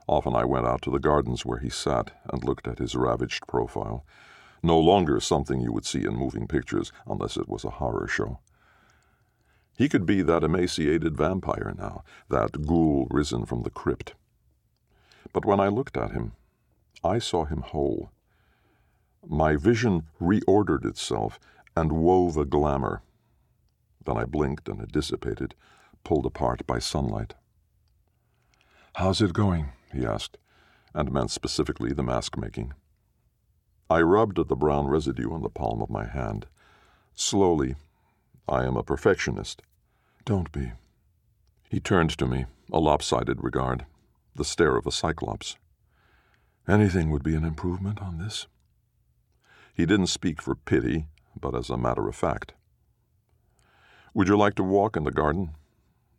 Often 0.08 0.36
I 0.36 0.46
went 0.46 0.68
out 0.68 0.84
to 0.84 0.92
the 0.92 1.00
gardens 1.00 1.44
where 1.46 1.60
he 1.60 1.70
sat 1.70 2.12
and 2.32 2.44
looked 2.44 2.68
at 2.68 2.80
his 2.80 2.96
ravaged 2.96 3.48
profile 3.48 4.06
no 4.64 4.80
longer 4.80 5.20
something 5.20 5.62
you 5.62 5.72
would 5.72 5.86
see 5.86 6.04
in 6.06 6.16
moving 6.16 6.48
pictures 6.48 6.92
unless 7.08 7.38
it 7.38 7.50
was 7.50 7.64
a 7.64 7.72
horror 7.72 8.08
show. 8.08 8.40
He 9.78 9.90
could 9.90 10.06
be 10.06 10.22
that 10.22 10.44
emaciated 10.44 11.18
vampire 11.18 11.74
now, 11.78 12.04
that 12.30 12.66
ghoul 12.68 13.08
risen 13.10 13.46
from 13.46 13.64
the 13.64 13.70
crypt. 13.70 14.14
But 15.34 15.46
when 15.46 15.60
I 15.60 15.70
looked 15.70 15.98
at 15.98 16.12
him, 16.12 16.34
I 17.04 17.20
saw 17.20 17.46
him 17.46 17.62
whole. 17.62 18.12
My 19.26 19.56
vision 19.56 20.04
reordered 20.22 20.86
itself 20.86 21.40
and 21.76 21.92
wove 21.92 22.38
a 22.38 22.46
glamour. 22.46 23.02
Then 24.06 24.18
I 24.18 24.26
blinked 24.26 24.68
and 24.68 24.82
it 24.82 24.92
dissipated, 24.92 25.56
pulled 26.04 26.26
apart 26.26 26.66
by 26.68 26.80
sunlight. 26.80 27.36
How's 28.96 29.22
it 29.22 29.34
going? 29.34 29.70
he 29.94 30.06
asked, 30.06 30.38
and 30.94 31.12
meant 31.12 31.32
specifically 31.32 31.94
the 31.94 32.04
mask 32.04 32.38
making. 32.38 32.74
I 33.92 34.00
rubbed 34.00 34.40
at 34.40 34.48
the 34.48 34.56
brown 34.56 34.88
residue 34.88 35.34
on 35.34 35.42
the 35.42 35.50
palm 35.50 35.82
of 35.82 35.90
my 35.90 36.06
hand. 36.06 36.46
Slowly. 37.14 37.76
I 38.48 38.64
am 38.64 38.78
a 38.78 38.84
perfectionist. 38.84 39.64
Don't 40.24 40.50
be. 40.54 40.72
He 41.70 41.82
turned 41.82 42.12
to 42.12 42.26
me, 42.26 42.46
a 42.72 42.80
lopsided 42.80 43.44
regard, 43.44 43.86
the 44.34 44.46
stare 44.46 44.78
of 44.78 44.88
a 44.88 44.94
cyclops. 44.94 45.58
Anything 46.70 47.12
would 47.12 47.22
be 47.22 47.36
an 47.36 47.44
improvement 47.44 48.02
on 48.02 48.18
this. 48.18 48.48
He 49.74 49.86
didn't 49.86 50.08
speak 50.08 50.42
for 50.42 50.56
pity, 50.56 51.08
but 51.38 51.54
as 51.54 51.70
a 51.70 51.76
matter 51.76 52.08
of 52.08 52.16
fact. 52.16 52.54
Would 54.14 54.30
you 54.30 54.38
like 54.38 54.56
to 54.56 54.64
walk 54.64 54.96
in 54.96 55.04
the 55.04 55.12
garden? 55.12 55.50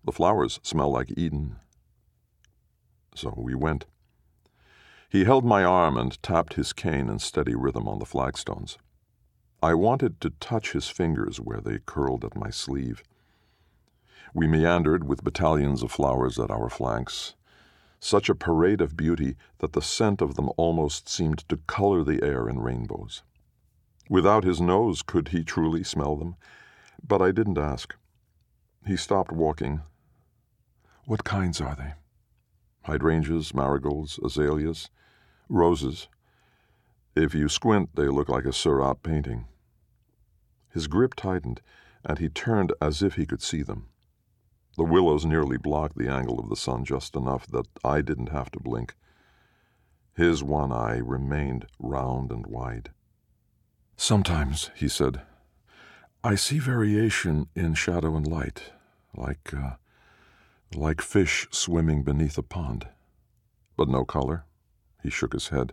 The 0.05 0.13
flowers 0.13 0.61
smell 0.63 0.93
like 0.93 1.17
Eden. 1.17 1.57
So 3.15 3.33
we 3.35 3.55
went. 3.55 3.87
He 5.13 5.25
held 5.25 5.45
my 5.45 5.63
arm 5.63 5.99
and 5.99 6.21
tapped 6.23 6.55
his 6.55 6.73
cane 6.73 7.11
in 7.11 7.19
steady 7.19 7.55
rhythm 7.55 7.87
on 7.87 7.99
the 7.99 8.07
flagstones. 8.07 8.79
I 9.63 9.75
wanted 9.75 10.23
to 10.23 10.31
touch 10.31 10.73
his 10.73 10.89
fingers 10.89 11.39
where 11.39 11.61
they 11.61 11.81
curled 11.85 12.25
at 12.25 12.35
my 12.35 12.49
sleeve. 12.49 13.03
We 14.33 14.47
meandered 14.47 15.07
with 15.07 15.23
battalions 15.23 15.83
of 15.83 15.91
flowers 15.91 16.39
at 16.39 16.51
our 16.51 16.71
flanks, 16.71 17.35
such 18.01 18.31
a 18.31 18.35
parade 18.35 18.81
of 18.81 18.97
beauty 18.97 19.37
that 19.59 19.75
the 19.75 19.83
scent 19.83 20.23
of 20.23 20.35
them 20.35 20.49
almost 20.57 21.11
seemed 21.11 21.47
to 21.51 21.59
color 21.67 22.03
the 22.03 22.23
air 22.23 22.49
in 22.49 22.61
rainbows. 22.61 23.23
Without 24.09 24.45
his 24.45 24.63
nose, 24.63 25.03
could 25.03 25.29
he 25.29 25.45
truly 25.45 25.85
smell 25.85 26.17
them? 26.17 26.37
But 27.07 27.21
I 27.21 27.33
didn't 27.33 27.59
ask. 27.59 27.95
He 28.87 28.97
stopped 28.97 29.31
walking. 29.31 29.83
What 31.05 31.23
kinds 31.23 31.61
are 31.61 31.77
they? 31.77 31.93
Hydrangeas, 32.91 33.53
marigolds, 33.53 34.19
azaleas, 34.25 34.89
Roses. 35.49 36.09
If 37.15 37.35
you 37.35 37.49
squint, 37.49 37.91
they 37.95 38.09
look 38.09 38.29
like 38.29 38.45
a 38.45 38.53
Seurat 38.53 39.03
painting. 39.03 39.47
His 40.73 40.87
grip 40.87 41.15
tightened, 41.15 41.61
and 42.05 42.19
he 42.19 42.29
turned 42.29 42.73
as 42.81 43.03
if 43.03 43.15
he 43.15 43.27
could 43.27 43.43
see 43.43 43.63
them. 43.63 43.89
The 44.77 44.85
willows 44.85 45.27
nearly 45.27 45.59
blocked 45.59 45.99
the 45.99 46.09
angle 46.09 46.41
of 46.41 46.49
the 46.49 46.57
sun 46.57 46.85
just 46.85 47.15
enough 47.15 47.47
that 47.49 47.67
I 47.85 48.01
didn't 48.01 48.31
have 48.31 48.51
to 48.53 48.61
blink. 48.61 48.95
His 50.15 50.43
one 50.43 50.73
eye 50.73 50.97
remained 50.97 51.67
round 51.79 52.33
and 52.33 52.47
wide. 52.47 52.91
Sometimes, 53.97 54.71
he 54.75 54.89
said, 54.89 55.23
I 56.25 56.37
see 56.37 56.59
variation 56.59 57.49
in 57.55 57.75
shadow 57.75 58.17
and 58.17 58.27
light, 58.27 58.73
like, 59.15 59.53
uh, 59.53 59.73
like 60.75 61.01
fish 61.01 61.47
swimming 61.51 62.03
beneath 62.03 62.39
a 62.39 62.43
pond. 62.43 62.89
But 63.77 63.89
no 63.89 64.05
color, 64.05 64.45
he 65.03 65.11
shook 65.11 65.33
his 65.33 65.49
head. 65.49 65.73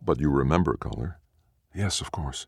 But 0.00 0.20
you 0.20 0.30
remember 0.30 0.76
color? 0.76 1.18
Yes, 1.74 2.00
of 2.00 2.10
course. 2.10 2.46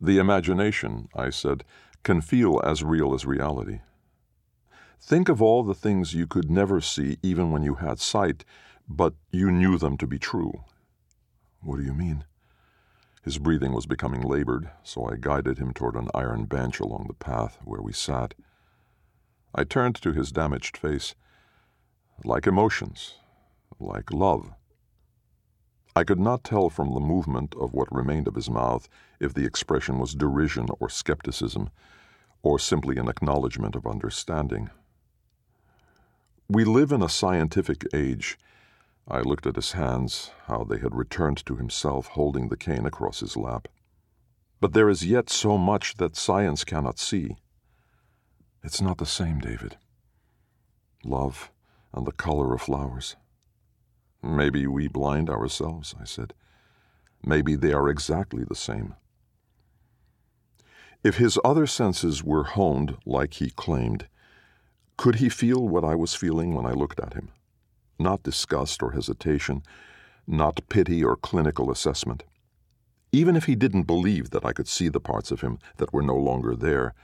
The 0.00 0.18
imagination, 0.18 1.08
I 1.14 1.30
said, 1.30 1.64
can 2.02 2.20
feel 2.20 2.60
as 2.64 2.82
real 2.82 3.14
as 3.14 3.24
reality. 3.24 3.80
Think 5.00 5.28
of 5.28 5.40
all 5.40 5.62
the 5.62 5.74
things 5.74 6.14
you 6.14 6.26
could 6.26 6.50
never 6.50 6.80
see 6.80 7.18
even 7.22 7.50
when 7.50 7.62
you 7.62 7.76
had 7.76 8.00
sight, 8.00 8.44
but 8.88 9.14
you 9.30 9.50
knew 9.50 9.78
them 9.78 9.96
to 9.98 10.06
be 10.06 10.18
true. 10.18 10.64
What 11.60 11.76
do 11.76 11.84
you 11.84 11.94
mean? 11.94 12.24
His 13.22 13.38
breathing 13.38 13.72
was 13.72 13.86
becoming 13.86 14.22
labored, 14.22 14.70
so 14.82 15.04
I 15.08 15.16
guided 15.18 15.58
him 15.58 15.72
toward 15.72 15.94
an 15.94 16.08
iron 16.12 16.46
bench 16.46 16.80
along 16.80 17.06
the 17.06 17.14
path 17.14 17.58
where 17.64 17.80
we 17.80 17.92
sat. 17.92 18.34
I 19.54 19.62
turned 19.62 19.94
to 19.96 20.12
his 20.12 20.32
damaged 20.32 20.76
face. 20.76 21.14
Like 22.24 22.46
emotions, 22.46 23.14
like 23.82 24.12
love. 24.12 24.52
I 25.94 26.04
could 26.04 26.20
not 26.20 26.44
tell 26.44 26.70
from 26.70 26.94
the 26.94 27.00
movement 27.00 27.54
of 27.60 27.74
what 27.74 27.94
remained 27.94 28.26
of 28.26 28.34
his 28.34 28.48
mouth 28.48 28.88
if 29.20 29.34
the 29.34 29.44
expression 29.44 29.98
was 29.98 30.14
derision 30.14 30.68
or 30.80 30.88
skepticism, 30.88 31.70
or 32.42 32.58
simply 32.58 32.96
an 32.96 33.08
acknowledgement 33.08 33.76
of 33.76 33.86
understanding. 33.86 34.70
We 36.48 36.64
live 36.64 36.92
in 36.92 37.02
a 37.02 37.08
scientific 37.08 37.84
age. 37.92 38.38
I 39.06 39.20
looked 39.20 39.46
at 39.46 39.56
his 39.56 39.72
hands, 39.72 40.30
how 40.46 40.64
they 40.64 40.78
had 40.78 40.94
returned 40.94 41.44
to 41.46 41.56
himself, 41.56 42.08
holding 42.08 42.48
the 42.48 42.56
cane 42.56 42.86
across 42.86 43.20
his 43.20 43.36
lap. 43.36 43.68
But 44.60 44.72
there 44.72 44.88
is 44.88 45.04
yet 45.04 45.28
so 45.28 45.58
much 45.58 45.96
that 45.96 46.16
science 46.16 46.64
cannot 46.64 46.98
see. 46.98 47.36
It's 48.62 48.80
not 48.80 48.98
the 48.98 49.06
same, 49.06 49.40
David. 49.40 49.76
Love 51.04 51.50
and 51.92 52.06
the 52.06 52.12
color 52.12 52.54
of 52.54 52.62
flowers. 52.62 53.16
Maybe 54.22 54.66
we 54.66 54.86
blind 54.86 55.28
ourselves, 55.28 55.94
I 56.00 56.04
said. 56.04 56.32
Maybe 57.24 57.56
they 57.56 57.72
are 57.72 57.88
exactly 57.88 58.44
the 58.44 58.54
same. 58.54 58.94
If 61.02 61.16
his 61.16 61.38
other 61.44 61.66
senses 61.66 62.22
were 62.22 62.44
honed 62.44 62.96
like 63.04 63.34
he 63.34 63.50
claimed, 63.50 64.06
could 64.96 65.16
he 65.16 65.28
feel 65.28 65.66
what 65.66 65.84
I 65.84 65.96
was 65.96 66.14
feeling 66.14 66.54
when 66.54 66.64
I 66.64 66.72
looked 66.72 67.00
at 67.00 67.14
him? 67.14 67.30
Not 67.98 68.22
disgust 68.22 68.82
or 68.82 68.92
hesitation, 68.92 69.64
not 70.26 70.68
pity 70.68 71.02
or 71.02 71.16
clinical 71.16 71.70
assessment. 71.70 72.22
Even 73.10 73.34
if 73.34 73.46
he 73.46 73.56
didn't 73.56 73.82
believe 73.82 74.30
that 74.30 74.44
I 74.44 74.52
could 74.52 74.68
see 74.68 74.88
the 74.88 75.00
parts 75.00 75.32
of 75.32 75.40
him 75.40 75.58
that 75.78 75.92
were 75.92 76.02
no 76.02 76.16
longer 76.16 76.54
there, 76.54 76.94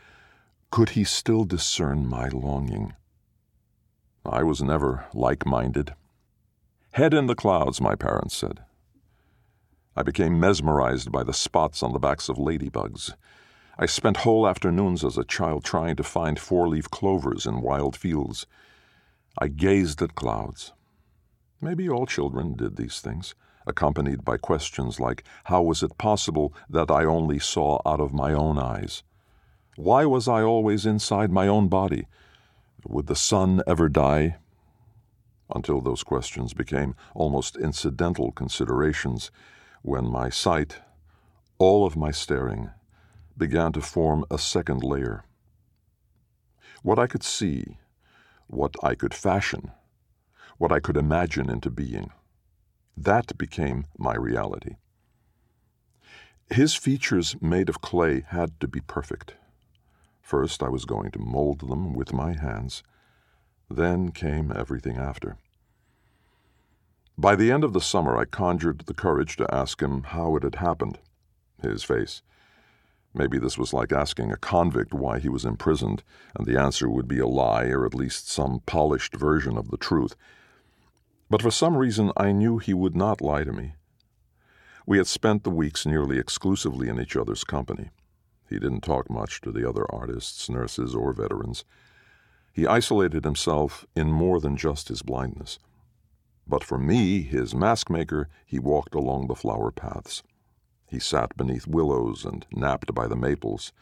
could 0.71 0.91
he 0.91 1.03
still 1.03 1.45
discern 1.45 2.07
my 2.07 2.29
longing? 2.29 2.95
I 4.25 4.45
was 4.45 4.63
never 4.63 5.07
like 5.13 5.45
minded 5.45 5.95
Head 6.93 7.15
in 7.15 7.27
the 7.27 7.35
clouds, 7.35 7.81
my 7.81 7.95
parents 7.95 8.37
said. 8.37 8.61
I 9.97 10.03
became 10.03 10.39
mesmerized 10.39 11.11
by 11.11 11.23
the 11.23 11.33
spots 11.33 11.83
on 11.83 11.93
the 11.93 11.99
backs 11.99 12.29
of 12.29 12.37
ladybugs. 12.37 13.15
I 13.79 13.87
spent 13.87 14.19
whole 14.19 14.49
afternoons 14.49 15.05
as 15.05 15.17
a 15.17 15.25
child 15.25 15.65
trying 15.65 15.97
to 15.97 16.03
find 16.03 16.39
four 16.39 16.69
leaf 16.69 16.91
clovers 16.91 17.47
in 17.47 17.63
wild 17.63 17.97
fields. 17.97 18.47
I 19.39 19.49
gazed 19.49 20.03
at 20.03 20.15
clouds. 20.17 20.73
Maybe 21.61 21.89
all 21.89 22.07
children 22.07 22.55
did 22.55 22.77
these 22.77 23.01
things, 23.01 23.35
accompanied 23.67 24.25
by 24.25 24.37
questions 24.37 24.99
like 24.99 25.25
How 25.45 25.63
was 25.63 25.83
it 25.83 25.99
possible 25.99 26.53
that 26.69 26.91
I 26.91 27.05
only 27.05 27.39
saw 27.39 27.81
out 27.87 28.01
of 28.01 28.13
my 28.13 28.33
own 28.33 28.59
eyes? 28.59 29.03
Why 29.77 30.05
was 30.05 30.27
I 30.27 30.43
always 30.43 30.87
inside 30.87 31.31
my 31.31 31.47
own 31.47 31.69
body? 31.69 32.07
Would 32.87 33.07
the 33.07 33.15
sun 33.15 33.63
ever 33.67 33.89
die? 33.89 34.39
Until 35.55 35.81
those 35.81 36.03
questions 36.03 36.53
became 36.53 36.95
almost 37.15 37.57
incidental 37.57 38.33
considerations 38.33 39.31
when 39.83 40.07
my 40.07 40.29
sight, 40.29 40.79
all 41.59 41.87
of 41.87 41.97
my 41.97 42.11
staring, 42.11 42.71
began 43.37 43.73
to 43.73 43.81
form 43.81 44.25
a 44.31 44.39
second 44.39 44.83
layer. 44.83 45.25
What 46.83 46.99
I 46.99 47.07
could 47.07 47.23
see, 47.23 47.79
what 48.47 48.75
I 48.83 48.95
could 48.95 49.15
fashion, 49.15 49.73
what 50.59 50.73
I 50.73 50.81
could 50.81 50.97
imagine 50.97 51.49
into 51.49 51.71
being, 51.71 52.11
that 52.97 53.39
became 53.39 53.87
my 53.97 54.15
reality. 54.17 54.77
His 56.51 56.75
features 56.75 57.37
made 57.41 57.69
of 57.69 57.81
clay 57.81 58.23
had 58.29 58.59
to 58.61 58.69
be 58.69 58.81
perfect. 58.81 59.35
First, 60.21 60.63
I 60.63 60.69
was 60.69 60.85
going 60.85 61.11
to 61.13 61.19
mold 61.19 61.61
them 61.61 61.95
with 61.95 62.13
my 62.13 62.35
hands. 62.35 62.83
Then 63.71 64.11
came 64.11 64.53
everything 64.55 64.97
after. 64.97 65.37
By 67.19 67.35
the 67.35 67.51
end 67.51 67.65
of 67.65 67.73
the 67.73 67.81
summer, 67.81 68.17
I 68.17 68.25
conjured 68.25 68.85
the 68.87 68.95
courage 68.95 69.37
to 69.37 69.55
ask 69.55 69.83
him 69.83 70.05
how 70.05 70.37
it 70.37 70.43
had 70.43 70.57
happened. 70.57 70.99
His 71.61 71.83
face. 71.83 72.23
Maybe 73.13 73.39
this 73.39 73.59
was 73.59 73.73
like 73.73 73.93
asking 73.93 74.31
a 74.31 74.37
convict 74.37 74.95
why 74.95 75.19
he 75.19 75.29
was 75.29 75.45
imprisoned, 75.45 76.05
and 76.37 76.47
the 76.47 76.61
answer 76.61 76.89
would 76.89 77.09
be 77.09 77.19
a 77.19 77.27
lie 77.27 77.67
or 77.67 77.85
at 77.85 77.95
least 77.95 78.31
some 78.31 78.61
polished 78.67 79.17
version 79.17 79.59
of 79.59 79.71
the 79.71 79.77
truth. 79.77 80.15
But 81.29 81.43
for 81.43 81.51
some 81.51 81.77
reason, 81.77 82.13
I 82.17 82.33
knew 82.33 82.59
he 82.59 82.75
would 82.75 82.97
not 82.97 83.21
lie 83.21 83.45
to 83.45 83.53
me. 83.53 83.75
We 84.87 84.99
had 84.99 85.07
spent 85.07 85.43
the 85.43 85.51
weeks 85.51 85.85
nearly 85.85 86.19
exclusively 86.19 86.89
in 86.89 87.01
each 87.01 87.17
other's 87.17 87.45
company. 87.45 87.91
He 88.49 88.59
didn't 88.59 88.81
talk 88.83 89.11
much 89.11 89.41
to 89.43 89.53
the 89.53 89.69
other 89.69 89.85
artists, 89.93 90.49
nurses, 90.49 90.95
or 90.95 91.13
veterans. 91.13 91.65
He 92.53 92.67
isolated 92.67 93.25
himself 93.25 93.87
in 93.95 94.11
more 94.11 94.41
than 94.41 94.57
just 94.57 94.89
his 94.89 95.03
blindness. 95.03 95.59
But 96.47 96.65
for 96.65 96.79
me, 96.79 97.23
his 97.23 97.55
mask 97.55 97.91
maker, 97.91 98.29
he 98.47 98.59
walked 98.59 98.95
along 98.95 99.27
the 99.27 99.35
flower 99.35 99.71
paths. 99.71 100.23
He 100.87 100.99
sat 100.99 101.37
beneath 101.37 101.67
willows 101.67 102.25
and 102.25 102.47
napped 102.51 102.95
by 102.95 103.07
the 103.07 103.17
maples, 103.17 103.73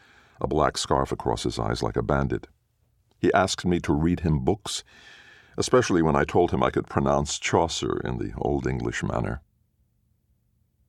a 0.41 0.47
black 0.47 0.77
scarf 0.77 1.11
across 1.11 1.43
his 1.43 1.57
eyes 1.57 1.81
like 1.81 1.95
a 1.95 2.03
bandit. 2.03 2.47
He 3.17 3.33
asked 3.33 3.65
me 3.65 3.79
to 3.79 3.93
read 3.93 4.19
him 4.19 4.39
books, 4.39 4.83
especially 5.57 6.01
when 6.01 6.15
I 6.15 6.25
told 6.25 6.51
him 6.51 6.61
I 6.61 6.69
could 6.69 6.87
pronounce 6.87 7.39
Chaucer 7.39 7.99
in 8.03 8.17
the 8.17 8.33
Old 8.37 8.67
English 8.67 9.01
manner. 9.01 9.41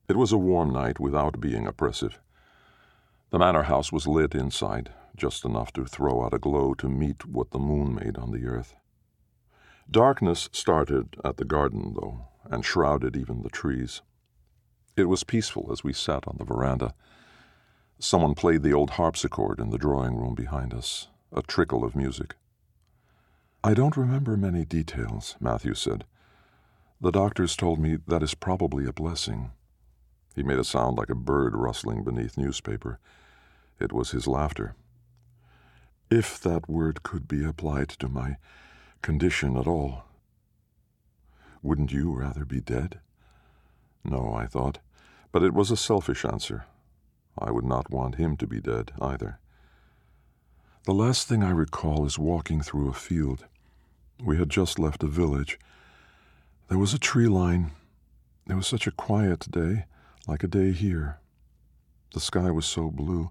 It 0.09 0.17
was 0.17 0.33
a 0.33 0.39
warm 0.39 0.73
night 0.73 0.99
without 0.99 1.41
being 1.41 1.67
oppressive. 1.67 2.19
The 3.31 3.39
manor 3.39 3.65
house 3.65 3.93
was 3.93 4.07
lit 4.07 4.35
inside, 4.35 4.91
just 5.19 5.45
enough 5.45 5.73
to 5.75 5.85
throw 5.85 6.25
out 6.25 6.33
a 6.33 6.39
glow 6.39 6.73
to 6.75 6.89
meet 6.89 7.27
what 7.27 7.51
the 7.51 7.59
moon 7.59 7.95
made 7.95 8.17
on 8.17 8.31
the 8.31 8.47
earth. 8.47 8.77
Darkness 9.91 10.49
started 10.53 11.17
at 11.25 11.37
the 11.37 11.45
garden, 11.45 11.95
though, 11.95 12.29
and 12.45 12.65
shrouded 12.65 13.17
even 13.17 13.43
the 13.43 13.51
trees. 13.51 14.03
It 14.97 15.05
was 15.05 15.25
peaceful 15.25 15.71
as 15.73 15.85
we 15.85 15.93
sat 15.93 16.27
on 16.27 16.37
the 16.39 16.45
veranda. 16.45 16.95
Someone 17.99 18.35
played 18.35 18.63
the 18.63 18.73
old 18.73 18.91
harpsichord 18.91 19.61
in 19.61 19.71
the 19.71 19.79
drawing 19.79 20.17
room 20.17 20.35
behind 20.35 20.73
us, 20.73 21.09
a 21.33 21.43
trickle 21.43 21.85
of 21.85 21.97
music. 21.97 22.37
I 23.65 23.75
don't 23.75 23.97
remember 23.97 24.37
many 24.37 24.65
details, 24.65 25.37
Matthew 25.41 25.75
said. 25.75 26.05
The 27.01 27.11
doctors 27.11 27.57
told 27.57 27.79
me 27.79 27.99
that 28.07 28.23
is 28.23 28.35
probably 28.35 28.87
a 28.87 28.93
blessing. 28.93 29.53
He 30.35 30.43
made 30.43 30.59
a 30.59 30.65
sound 30.65 30.97
like 30.97 31.11
a 31.11 31.15
bird 31.15 31.55
rustling 31.57 32.05
beneath 32.05 32.37
newspaper. 32.39 32.99
It 33.81 33.93
was 33.93 34.11
his 34.11 34.27
laughter. 34.27 34.77
If 36.11 36.41
that 36.41 36.69
word 36.69 37.03
could 37.03 37.29
be 37.29 37.45
applied 37.45 37.91
to 37.91 38.09
my 38.09 38.39
condition 39.03 39.57
at 39.57 39.67
all. 39.67 40.05
Wouldn't 41.63 41.93
you 41.93 42.13
rather 42.13 42.45
be 42.45 42.61
dead? 42.61 43.01
No, 44.05 44.33
I 44.33 44.47
thought. 44.47 44.79
But 45.33 45.43
it 45.43 45.53
was 45.53 45.71
a 45.71 45.77
selfish 45.77 46.25
answer. 46.25 46.65
I 47.39 47.51
would 47.51 47.65
not 47.65 47.91
want 47.91 48.15
him 48.15 48.37
to 48.39 48.47
be 48.47 48.61
dead 48.61 48.93
either. 49.01 49.39
The 50.85 50.95
last 50.95 51.29
thing 51.29 51.45
I 51.45 51.51
recall 51.51 52.07
is 52.07 52.19
walking 52.19 52.63
through 52.63 52.89
a 52.89 52.95
field. 52.95 53.45
We 54.25 54.39
had 54.39 54.49
just 54.49 54.79
left 54.79 55.03
a 55.03 55.07
village. 55.07 55.59
There 56.69 56.79
was 56.79 56.95
a 56.95 56.99
tree 56.99 57.29
line. 57.29 57.73
It 58.49 58.55
was 58.55 58.67
such 58.67 58.87
a 58.87 58.93
quiet 58.93 59.51
day, 59.51 59.85
like 60.27 60.43
a 60.43 60.49
day 60.49 60.73
here. 60.73 61.19
The 62.15 62.21
sky 62.21 62.51
was 62.51 62.65
so 62.65 62.91
blue, 62.91 63.29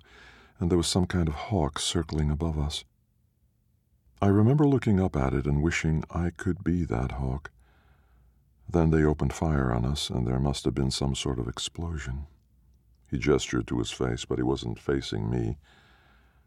and 0.60 0.70
there 0.70 0.78
was 0.78 0.88
some 0.88 1.06
kind 1.06 1.28
of 1.28 1.36
hawk 1.36 1.80
circling 1.80 2.32
above 2.32 2.58
us. 2.58 2.84
I 4.22 4.28
remember 4.28 4.67
looking 4.67 5.00
up 5.00 5.15
at 5.15 5.34
it 5.34 5.46
and 5.46 5.62
wishing 5.62 6.04
I 6.10 6.32
could 6.32 6.63
be 6.63 6.84
that 6.86 7.13
hawk. 7.13 7.52
Then 8.70 8.89
they 8.89 9.04
opened 9.04 9.34
fire 9.34 9.72
on 9.72 9.86
us, 9.86 10.10
and 10.10 10.28
there 10.28 10.39
must 10.39 10.65
have 10.65 10.74
been 10.74 10.91
some 10.91 11.15
sort 11.15 11.39
of 11.39 11.48
explosion. 11.48 12.26
He 13.10 13.17
gestured 13.17 13.67
to 13.67 13.80
his 13.80 13.91
face, 13.91 14.26
but 14.26 14.39
he 14.39 14.43
wasn't 14.43 14.80
facing 14.80 15.30
me. 15.30 15.58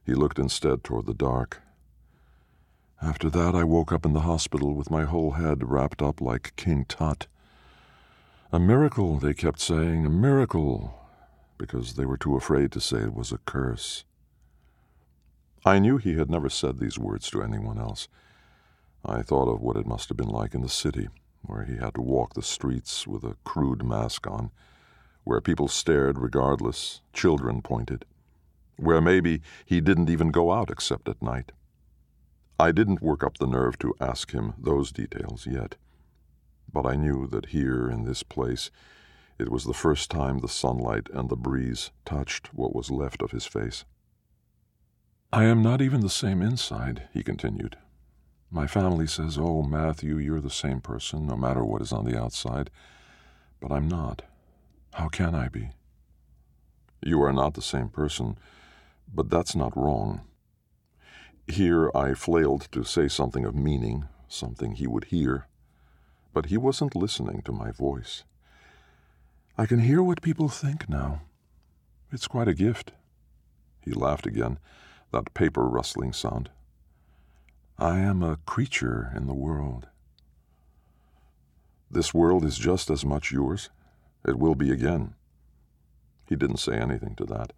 He 0.05 0.15
looked 0.15 0.39
instead 0.39 0.85
toward 0.85 1.07
the 1.07 1.15
dark. 1.15 1.63
After 3.01 3.31
that, 3.31 3.55
I 3.55 3.65
woke 3.65 3.93
up 3.93 4.05
in 4.05 4.13
the 4.13 4.21
hospital 4.21 4.75
with 4.75 4.91
my 4.91 5.05
whole 5.05 5.33
head 5.33 5.71
wrapped 5.71 6.03
up 6.03 6.21
like 6.21 6.55
King 6.57 6.85
Tut. 6.85 7.27
A 8.53 8.59
miracle, 8.59 9.19
they 9.19 9.33
kept 9.33 9.61
saying, 9.61 10.05
a 10.05 10.11
miracle, 10.11 11.00
because 11.61 11.95
they 11.95 12.07
were 12.07 12.17
too 12.17 12.37
afraid 12.37 12.73
to 12.73 12.81
say 12.81 13.01
it 13.01 13.15
was 13.15 13.33
a 13.33 13.39
curse. 13.45 14.05
I 15.63 15.79
knew 15.79 15.99
he 15.99 16.17
had 16.17 16.31
never 16.31 16.49
said 16.49 16.79
these 16.79 16.99
words 16.99 17.29
to 17.31 17.43
anyone 17.43 17.79
else. 17.79 18.09
I 19.05 19.21
thought 19.21 19.53
of 19.53 19.61
what 19.61 19.77
it 19.77 19.87
must 19.87 20.09
have 20.09 20.17
been 20.17 20.31
like 20.31 20.55
in 20.55 20.63
the 20.63 20.71
city 20.71 21.09
where 21.43 21.65
he 21.65 21.77
had 21.77 21.95
to 21.95 22.01
walk 22.01 22.35
the 22.35 22.43
streets 22.43 23.07
with 23.07 23.25
a 23.25 23.37
crude 23.45 23.85
mask 23.85 24.27
on, 24.27 24.51
where 25.25 25.41
people 25.41 25.69
stared 25.69 26.19
regardless, 26.19 27.03
children 27.13 27.61
pointed, 27.61 28.05
where 28.77 29.01
maybe 29.01 29.43
he 29.65 29.81
didn't 29.81 30.11
even 30.11 30.31
go 30.31 30.53
out 30.53 30.71
except 30.71 31.09
at 31.09 31.23
night. 31.23 31.53
I 32.59 32.73
didn't 32.73 33.03
work 33.03 33.23
up 33.23 33.39
the 33.39 33.47
nerve 33.47 33.79
to 33.81 33.95
ask 34.01 34.33
him 34.33 34.55
those 34.59 34.93
details 34.93 35.47
yet, 35.47 35.77
but 36.73 36.87
I 36.87 36.97
knew 36.97 37.27
that 37.29 37.47
here 37.47 37.91
in 37.91 38.05
this 38.05 38.23
place 38.23 38.71
it 39.41 39.51
was 39.51 39.65
the 39.65 39.73
first 39.73 40.11
time 40.11 40.39
the 40.39 40.49
sunlight 40.49 41.09
and 41.15 41.31
the 41.31 41.37
breeze 41.37 41.91
touched 42.05 42.53
what 42.53 42.75
was 42.75 42.91
left 42.91 43.23
of 43.23 43.31
his 43.31 43.47
face. 43.47 43.85
I 45.33 45.45
am 45.45 45.63
not 45.63 45.81
even 45.81 46.01
the 46.01 46.11
same 46.11 46.43
inside, 46.43 47.09
he 47.15 47.23
continued. 47.23 47.79
My 48.51 48.67
family 48.67 49.07
says, 49.07 49.39
Oh, 49.39 49.63
Matthew, 49.63 50.19
you're 50.19 50.41
the 50.41 50.51
same 50.51 50.81
person, 50.81 51.27
no 51.27 51.37
matter 51.37 51.65
what 51.65 51.81
is 51.81 51.93
on 51.93 52.05
the 52.05 52.21
outside. 52.21 52.69
But 53.61 53.73
I'm 53.73 53.89
not. 53.89 54.23
How 54.93 55.09
can 55.09 55.35
I 55.35 55.49
be? 55.49 55.71
You 57.03 57.23
are 57.23 57.33
not 57.33 57.55
the 57.55 57.63
same 57.63 57.89
person, 57.89 58.37
but 59.13 59.31
that's 59.31 59.57
not 59.57 59.77
wrong. 59.77 60.21
Here 61.47 61.91
I 61.95 62.13
flailed 62.13 62.71
to 62.73 62.85
say 62.85 63.09
something 63.09 63.47
of 63.47 63.55
meaning, 63.55 64.07
something 64.29 64.73
he 64.73 64.87
would 64.87 65.05
hear, 65.05 65.47
but 66.35 66.47
he 66.47 66.59
wasn't 66.59 66.95
listening 66.95 67.41
to 67.43 67.53
my 67.53 67.71
voice. 67.71 68.25
I 69.61 69.67
can 69.67 69.81
hear 69.81 70.03
what 70.03 70.23
people 70.23 70.49
think 70.49 70.89
now. 70.89 71.21
It's 72.11 72.27
quite 72.27 72.49
a 72.49 72.55
gift. 72.55 72.93
He 73.83 73.93
laughed 73.93 74.25
again, 74.25 74.59
that 75.13 75.35
paper 75.35 75.69
rustling 75.69 76.15
sound. 76.15 76.49
I 77.79 77.99
am 77.99 78.23
a 78.23 78.39
creature 78.47 79.13
in 79.15 79.27
the 79.27 79.35
world. 79.35 79.89
This 81.91 82.15
world 82.15 82.43
is 82.43 82.57
just 82.57 82.89
as 82.89 83.05
much 83.05 83.33
yours. 83.33 83.69
It 84.27 84.39
will 84.39 84.55
be 84.55 84.71
again. 84.71 85.13
He 86.27 86.37
didn't 86.37 86.57
say 86.57 86.79
anything 86.79 87.15
to 87.17 87.27
that. 87.27 87.53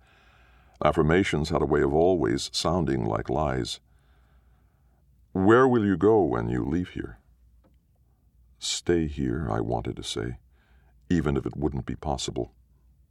Affirmations 0.84 1.50
had 1.50 1.62
a 1.62 1.66
way 1.66 1.82
of 1.82 1.94
always 1.94 2.50
sounding 2.52 3.06
like 3.06 3.30
lies. 3.30 3.78
Where 5.30 5.68
will 5.68 5.84
you 5.84 5.96
go 5.96 6.20
when 6.24 6.48
you 6.48 6.64
leave 6.64 6.88
here? 6.88 7.18
Stay 8.58 9.06
here, 9.06 9.46
I 9.48 9.60
wanted 9.60 9.94
to 9.94 10.02
say, 10.02 10.38
even 11.12 11.36
if 11.36 11.46
it 11.46 11.56
wouldn't 11.56 11.86
be 11.86 11.96
possible. 11.96 12.52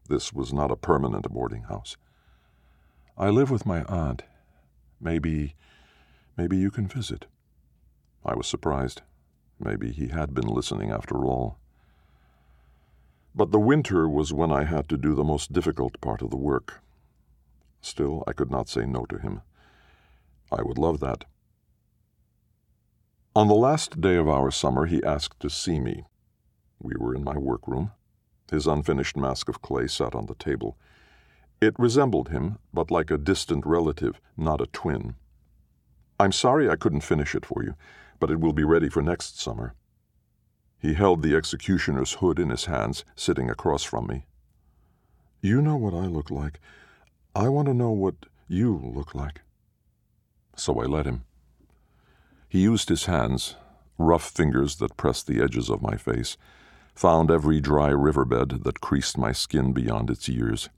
This 0.10 0.34
was 0.34 0.52
not 0.52 0.72
a 0.72 0.76
permanent 0.76 1.30
boarding 1.30 1.64
house. 1.64 1.98
I 3.18 3.30
live 3.30 3.52
with 3.52 3.66
my 3.66 3.84
aunt. 3.84 4.24
Maybe 5.00 5.56
Maybe 6.38 6.58
you 6.58 6.72
can 6.72 6.88
visit. 6.88 7.26
I 8.26 8.36
was 8.36 8.48
surprised. 8.48 9.02
Maybe 9.60 9.92
he 9.92 10.08
had 10.08 10.34
been 10.34 10.48
listening 10.48 10.92
after 10.92 11.18
all. 11.26 11.58
But 13.36 13.52
the 13.52 13.60
winter 13.60 14.10
was 14.10 14.34
when 14.34 14.52
I 14.52 14.64
had 14.64 14.90
to 14.90 14.98
do 14.98 15.14
the 15.14 15.24
most 15.24 15.54
difficult 15.54 16.00
part 16.02 16.22
of 16.22 16.30
the 16.30 16.38
work. 16.38 16.82
Still, 17.82 18.24
I 18.28 18.34
could 18.34 18.50
not 18.50 18.70
say 18.70 18.86
no 18.86 19.06
to 19.06 19.18
him. 19.18 19.42
I 20.52 20.62
would 20.62 20.78
love 20.78 21.00
that. 21.02 21.26
On 23.36 23.48
the 23.48 23.54
last 23.54 24.02
day 24.02 24.16
of 24.16 24.28
our 24.28 24.52
summer, 24.52 24.86
he 24.86 25.04
asked 25.04 25.40
to 25.42 25.50
see 25.50 25.80
me. 25.80 26.06
We 26.82 26.96
were 26.98 27.14
in 27.14 27.24
my 27.24 27.38
workroom. 27.38 27.92
His 28.50 28.68
unfinished 28.68 29.16
mask 29.16 29.48
of 29.48 29.62
clay 29.62 29.88
sat 29.88 30.16
on 30.16 30.26
the 30.26 30.36
table. 30.36 30.78
It 31.62 31.78
resembled 31.78 32.30
him, 32.30 32.58
but 32.74 32.90
like 32.90 33.12
a 33.12 33.18
distant 33.18 33.66
relative, 33.66 34.20
not 34.36 34.62
a 34.62 34.66
twin. 34.66 35.16
I'm 36.20 36.32
sorry 36.32 36.70
I 36.70 36.76
couldn't 36.76 37.02
finish 37.02 37.36
it 37.36 37.46
for 37.46 37.64
you, 37.64 37.76
but 38.20 38.32
it 38.32 38.40
will 38.40 38.54
be 38.54 38.64
ready 38.64 38.90
for 38.90 39.02
next 39.02 39.40
summer. 39.40 39.76
He 40.80 40.96
held 40.96 41.22
the 41.22 41.36
executioner's 41.36 42.14
hood 42.14 42.40
in 42.40 42.50
his 42.50 42.66
hands, 42.66 43.06
sitting 43.16 43.50
across 43.50 43.84
from 43.84 44.08
me. 44.08 44.26
You 45.42 45.62
know 45.62 45.76
what 45.76 45.94
I 45.94 46.08
look 46.08 46.32
like. 46.32 46.60
I 47.36 47.48
want 47.48 47.68
to 47.68 47.74
know 47.74 47.92
what 47.92 48.26
you 48.48 48.92
look 48.96 49.14
like. 49.14 49.42
So 50.56 50.82
I 50.82 50.86
let 50.86 51.06
him. 51.06 51.26
He 52.50 52.60
used 52.60 52.90
his 52.90 53.06
hands, 53.06 53.56
rough 53.98 54.30
fingers 54.30 54.78
that 54.78 54.98
pressed 54.98 55.28
the 55.28 55.42
edges 55.42 55.70
of 55.70 55.82
my 55.82 55.96
face, 55.96 56.38
found 56.94 57.32
every 57.32 57.60
dry 57.60 57.90
riverbed 57.90 58.64
that 58.64 58.82
creased 58.82 59.18
my 59.18 59.32
skin 59.32 59.74
beyond 59.74 60.10
its 60.10 60.28
years. 60.28 60.70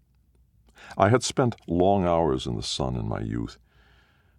I 0.97 1.09
had 1.09 1.23
spent 1.23 1.55
long 1.67 2.05
hours 2.05 2.45
in 2.45 2.55
the 2.55 2.63
sun 2.63 2.95
in 2.95 3.07
my 3.07 3.19
youth. 3.19 3.57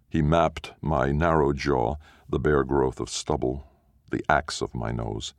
He 0.07 0.21
mapped 0.21 0.73
my 0.81 1.11
narrow 1.11 1.53
jaw, 1.53 1.95
the 2.29 2.39
bare 2.39 2.63
growth 2.63 2.99
of 2.99 3.09
stubble, 3.09 3.67
the 4.11 4.23
axe 4.29 4.61
of 4.61 4.75
my 4.75 4.91
nose, 4.91 5.33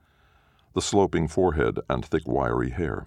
the 0.74 0.82
sloping 0.82 1.28
forehead 1.28 1.80
and 1.88 2.04
thick 2.04 2.26
wiry 2.26 2.70
hair. 2.70 3.06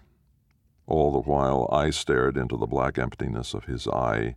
All 0.87 1.11
the 1.11 1.29
while 1.29 1.69
I 1.71 1.91
stared 1.91 2.37
into 2.37 2.57
the 2.57 2.65
black 2.65 2.97
emptiness 2.97 3.53
of 3.53 3.65
his 3.65 3.87
eye 3.87 4.35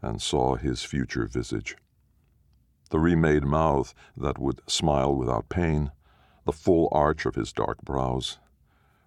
and 0.00 0.22
saw 0.22 0.54
his 0.54 0.82
future 0.82 1.26
visage 1.26 1.76
the 2.90 2.98
remade 2.98 3.44
mouth 3.44 3.94
that 4.16 4.38
would 4.38 4.60
smile 4.66 5.14
without 5.14 5.48
pain, 5.48 5.90
the 6.44 6.52
full 6.52 6.88
arch 6.92 7.26
of 7.26 7.34
his 7.34 7.52
dark 7.52 7.82
brows, 7.82 8.38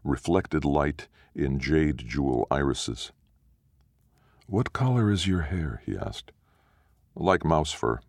reflected 0.04 0.66
light 0.66 1.08
in 1.36 1.60
jade 1.60 1.98
jewel 1.98 2.48
irises. 2.52 3.12
What 4.48 4.74
color 4.74 5.12
is 5.12 5.28
your 5.28 5.42
hair? 5.42 5.82
he 5.86 5.98
asked. 5.98 6.32
Like 7.16 7.46
mouse 7.46 7.72
fur. 7.72 8.00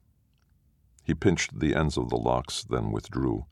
He 1.05 1.15
pinched 1.15 1.59
the 1.59 1.75
ends 1.75 1.97
of 1.97 2.09
the 2.09 2.17
locks, 2.17 2.65
then 2.65 2.91
withdrew. 2.91 3.47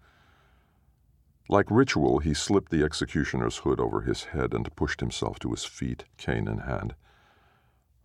Like 1.49 1.71
ritual, 1.71 2.19
he 2.19 2.35
slipped 2.35 2.71
the 2.71 2.83
executioner's 2.83 3.59
hood 3.59 3.79
over 3.79 4.03
his 4.03 4.25
head 4.25 4.55
and 4.55 4.75
pushed 4.75 5.01
himself 5.01 5.39
to 5.41 5.51
his 5.51 5.65
feet, 5.65 6.05
cane 6.17 6.49
in 6.49 6.59
hand. 6.59 6.95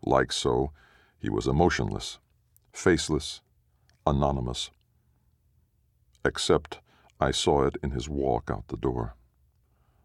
Like 0.04 0.32
so, 0.32 0.72
he 1.20 1.30
was 1.30 1.48
emotionless, 1.48 2.20
faceless, 2.74 3.42
anonymous. 4.06 4.70
Except 6.26 6.80
I 7.20 7.32
saw 7.32 7.64
it 7.64 7.78
in 7.82 7.92
his 7.92 8.08
walk 8.08 8.52
out 8.52 8.68
the 8.68 8.78
door. 8.78 9.16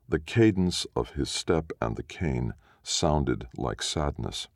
The 0.09 0.19
cadence 0.19 0.87
of 0.97 1.11
his 1.11 1.29
step 1.31 1.71
and 1.81 1.97
the 1.97 2.03
cane 2.03 2.55
sounded 2.83 3.49
like 3.57 3.83
sadness. 3.83 4.49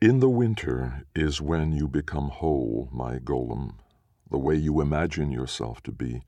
In 0.00 0.20
the 0.20 0.28
winter 0.28 1.06
is 1.14 1.40
when 1.40 1.72
you 1.72 1.88
become 1.88 2.28
whole, 2.28 2.90
my 2.92 3.18
golem, 3.18 3.78
the 4.30 4.38
way 4.38 4.54
you 4.54 4.80
imagine 4.82 5.32
yourself 5.32 5.82
to 5.84 5.92
be, 5.92 6.22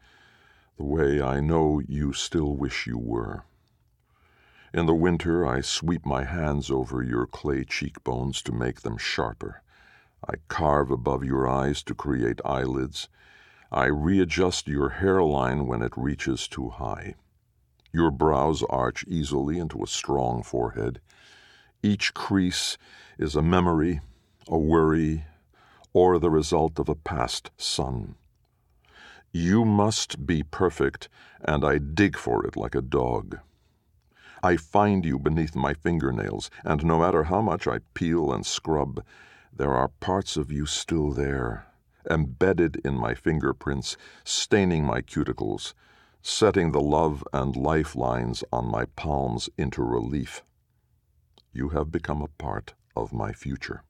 the 0.78 0.84
way 0.84 1.20
I 1.20 1.40
know 1.40 1.80
you 1.80 2.14
still 2.14 2.56
wish 2.56 2.86
you 2.86 2.96
were. 2.96 3.44
In 4.72 4.86
the 4.86 4.94
winter, 4.94 5.46
I 5.46 5.60
sweep 5.60 6.06
my 6.06 6.24
hands 6.24 6.70
over 6.70 7.02
your 7.02 7.26
clay 7.26 7.64
cheekbones 7.64 8.40
to 8.42 8.52
make 8.52 8.80
them 8.80 8.96
sharper. 8.96 9.62
I 10.26 10.34
carve 10.48 10.90
above 10.90 11.24
your 11.24 11.48
eyes 11.48 11.82
to 11.84 11.94
create 11.94 12.40
eyelids. 12.44 13.08
I 13.70 13.86
readjust 13.86 14.66
your 14.66 14.88
hairline 14.88 15.66
when 15.66 15.82
it 15.82 15.92
reaches 15.96 16.48
too 16.48 16.70
high. 16.70 17.14
Your 17.92 18.10
brows 18.10 18.62
arch 18.70 19.04
easily 19.06 19.58
into 19.58 19.82
a 19.82 19.86
strong 19.86 20.42
forehead. 20.42 21.00
Each 21.82 22.14
crease 22.14 22.78
is 23.18 23.36
a 23.36 23.42
memory, 23.42 24.00
a 24.46 24.58
worry, 24.58 25.24
or 25.92 26.18
the 26.18 26.30
result 26.30 26.78
of 26.78 26.88
a 26.88 26.94
past 26.94 27.50
sun. 27.56 28.14
You 29.32 29.64
must 29.64 30.26
be 30.26 30.42
perfect, 30.42 31.08
and 31.42 31.64
I 31.64 31.78
dig 31.78 32.16
for 32.16 32.46
it 32.46 32.56
like 32.56 32.74
a 32.74 32.80
dog. 32.80 33.38
I 34.42 34.56
find 34.56 35.04
you 35.04 35.18
beneath 35.18 35.54
my 35.54 35.74
fingernails, 35.74 36.50
and 36.64 36.84
no 36.84 37.00
matter 37.00 37.24
how 37.24 37.42
much 37.42 37.66
I 37.66 37.80
peel 37.92 38.32
and 38.32 38.46
scrub, 38.46 39.04
there 39.52 39.74
are 39.74 39.88
parts 39.88 40.36
of 40.36 40.50
you 40.50 40.64
still 40.64 41.10
there, 41.10 41.67
embedded 42.10 42.76
in 42.84 42.94
my 42.94 43.14
fingerprints, 43.14 43.96
staining 44.24 44.84
my 44.84 45.00
cuticles, 45.00 45.74
setting 46.22 46.72
the 46.72 46.80
love 46.80 47.24
and 47.32 47.56
lifelines 47.56 48.44
on 48.52 48.70
my 48.70 48.84
palms 48.96 49.48
into 49.56 49.82
relief. 49.82 50.42
You 51.52 51.70
have 51.70 51.90
become 51.90 52.22
a 52.22 52.28
part 52.28 52.74
of 52.96 53.12
my 53.12 53.32
future. 53.32 53.82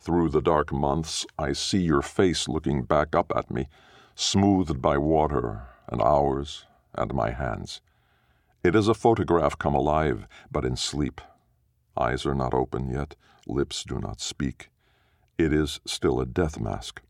Through 0.00 0.30
the 0.30 0.40
dark 0.40 0.72
months, 0.72 1.26
I 1.38 1.52
see 1.52 1.80
your 1.82 2.02
face 2.02 2.48
looking 2.48 2.84
back 2.84 3.14
up 3.14 3.32
at 3.36 3.50
me, 3.50 3.68
smoothed 4.14 4.80
by 4.80 4.96
water 4.96 5.68
and 5.88 6.00
hours 6.00 6.64
and 6.94 7.12
my 7.12 7.30
hands. 7.30 7.80
It 8.62 8.74
is 8.74 8.88
a 8.88 8.94
photograph 8.94 9.58
come 9.58 9.74
alive, 9.74 10.26
but 10.50 10.64
in 10.64 10.76
sleep. 10.76 11.20
Eyes 11.96 12.24
are 12.26 12.34
not 12.34 12.54
open 12.54 12.90
yet, 12.90 13.16
lips 13.46 13.84
do 13.84 13.98
not 13.98 14.20
speak. 14.20 14.70
It 15.40 15.54
is 15.54 15.80
still 15.86 16.20
a 16.20 16.26
death 16.26 16.60
mask. 16.60 17.00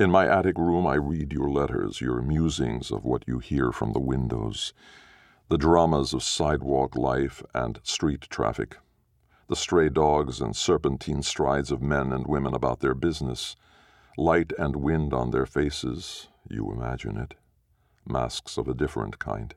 In 0.00 0.10
my 0.10 0.26
attic 0.26 0.58
room, 0.58 0.84
I 0.84 0.96
read 0.96 1.32
your 1.32 1.48
letters, 1.48 2.00
your 2.00 2.20
musings 2.20 2.90
of 2.90 3.04
what 3.04 3.22
you 3.28 3.38
hear 3.38 3.70
from 3.70 3.92
the 3.92 4.00
windows, 4.00 4.72
the 5.48 5.58
dramas 5.58 6.12
of 6.12 6.24
sidewalk 6.24 6.96
life 6.96 7.40
and 7.54 7.78
street 7.84 8.22
traffic, 8.22 8.78
the 9.46 9.54
stray 9.54 9.88
dogs 9.88 10.40
and 10.40 10.56
serpentine 10.56 11.22
strides 11.22 11.70
of 11.70 11.80
men 11.80 12.12
and 12.12 12.26
women 12.26 12.52
about 12.52 12.80
their 12.80 12.94
business, 12.94 13.54
light 14.16 14.52
and 14.58 14.74
wind 14.74 15.14
on 15.14 15.30
their 15.30 15.46
faces, 15.46 16.26
you 16.50 16.72
imagine 16.72 17.16
it, 17.16 17.34
masks 18.04 18.58
of 18.58 18.66
a 18.66 18.74
different 18.74 19.20
kind. 19.20 19.54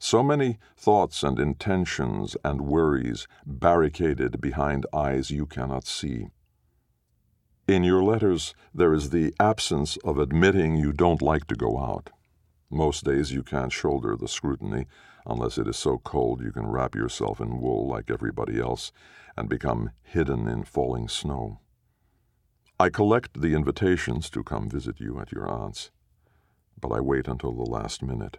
So 0.00 0.22
many 0.22 0.58
thoughts 0.76 1.24
and 1.24 1.40
intentions 1.40 2.36
and 2.44 2.62
worries 2.62 3.26
barricaded 3.44 4.40
behind 4.40 4.86
eyes 4.92 5.30
you 5.30 5.44
cannot 5.44 5.86
see. 5.86 6.28
In 7.66 7.82
your 7.82 8.02
letters, 8.02 8.54
there 8.72 8.94
is 8.94 9.10
the 9.10 9.34
absence 9.40 9.96
of 9.98 10.18
admitting 10.18 10.76
you 10.76 10.92
don't 10.92 11.20
like 11.20 11.46
to 11.48 11.56
go 11.56 11.78
out. 11.78 12.10
Most 12.70 13.04
days 13.04 13.32
you 13.32 13.42
can't 13.42 13.72
shoulder 13.72 14.16
the 14.16 14.28
scrutiny 14.28 14.86
unless 15.26 15.58
it 15.58 15.66
is 15.66 15.76
so 15.76 15.98
cold 15.98 16.42
you 16.42 16.52
can 16.52 16.68
wrap 16.68 16.94
yourself 16.94 17.40
in 17.40 17.60
wool 17.60 17.88
like 17.88 18.10
everybody 18.10 18.60
else 18.60 18.92
and 19.36 19.48
become 19.48 19.90
hidden 20.02 20.46
in 20.46 20.62
falling 20.62 21.08
snow. 21.08 21.58
I 22.78 22.88
collect 22.88 23.40
the 23.40 23.54
invitations 23.54 24.30
to 24.30 24.44
come 24.44 24.70
visit 24.70 25.00
you 25.00 25.18
at 25.18 25.32
your 25.32 25.48
aunt's, 25.48 25.90
but 26.80 26.92
I 26.92 27.00
wait 27.00 27.26
until 27.26 27.52
the 27.52 27.68
last 27.68 28.02
minute 28.02 28.38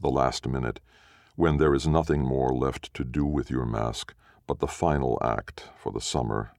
the 0.00 0.08
last 0.08 0.46
minute, 0.46 0.80
when 1.36 1.56
there 1.56 1.74
is 1.74 1.86
nothing 1.86 2.22
more 2.22 2.52
left 2.54 2.92
to 2.94 3.04
do 3.04 3.24
with 3.24 3.50
your 3.50 3.66
mask 3.66 4.14
but 4.46 4.58
the 4.60 4.66
final 4.66 5.18
act 5.22 5.68
for 5.76 5.92
the 5.92 6.00
summer, 6.00 6.52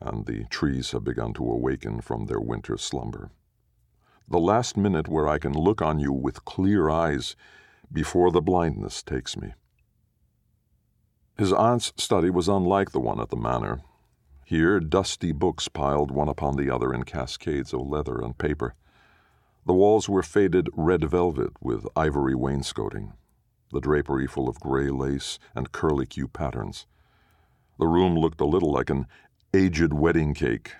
and 0.00 0.26
the 0.26 0.44
trees 0.44 0.90
have 0.90 1.02
begun 1.02 1.32
to 1.32 1.44
awaken 1.44 2.00
from 2.00 2.26
their 2.26 2.40
winter 2.40 2.76
slumber. 2.76 3.30
The 4.28 4.38
last 4.38 4.76
minute 4.76 5.08
where 5.08 5.26
I 5.26 5.38
can 5.38 5.52
look 5.52 5.82
on 5.82 5.98
you 5.98 6.12
with 6.12 6.44
clear 6.44 6.90
eyes 6.90 7.34
before 7.90 8.30
the 8.30 8.42
blindness 8.42 9.02
takes 9.02 9.36
me. 9.36 9.54
His 11.38 11.52
aunt's 11.52 11.92
study 11.96 12.30
was 12.30 12.48
unlike 12.48 12.92
the 12.92 13.00
one 13.00 13.20
at 13.20 13.30
the 13.30 13.36
manor. 13.36 13.80
Here, 14.44 14.80
dusty 14.80 15.32
books 15.32 15.68
piled 15.68 16.10
one 16.10 16.28
upon 16.28 16.56
the 16.56 16.70
other 16.70 16.92
in 16.92 17.04
cascades 17.04 17.72
of 17.72 17.80
leather 17.80 18.20
and 18.20 18.36
paper. 18.36 18.74
The 19.64 19.74
walls 19.74 20.08
were 20.08 20.24
faded 20.24 20.68
red 20.72 21.04
velvet 21.08 21.52
with 21.60 21.86
ivory 21.94 22.34
wainscoting, 22.34 23.12
the 23.70 23.80
drapery 23.80 24.26
full 24.26 24.48
of 24.48 24.58
gray 24.58 24.90
lace 24.90 25.38
and 25.54 25.70
curlicue 25.70 26.32
patterns. 26.32 26.86
The 27.78 27.86
room 27.86 28.18
looked 28.18 28.40
a 28.40 28.44
little 28.44 28.72
like 28.72 28.90
an 28.90 29.06
aged 29.54 29.92
wedding 29.92 30.34
cake. 30.34 30.74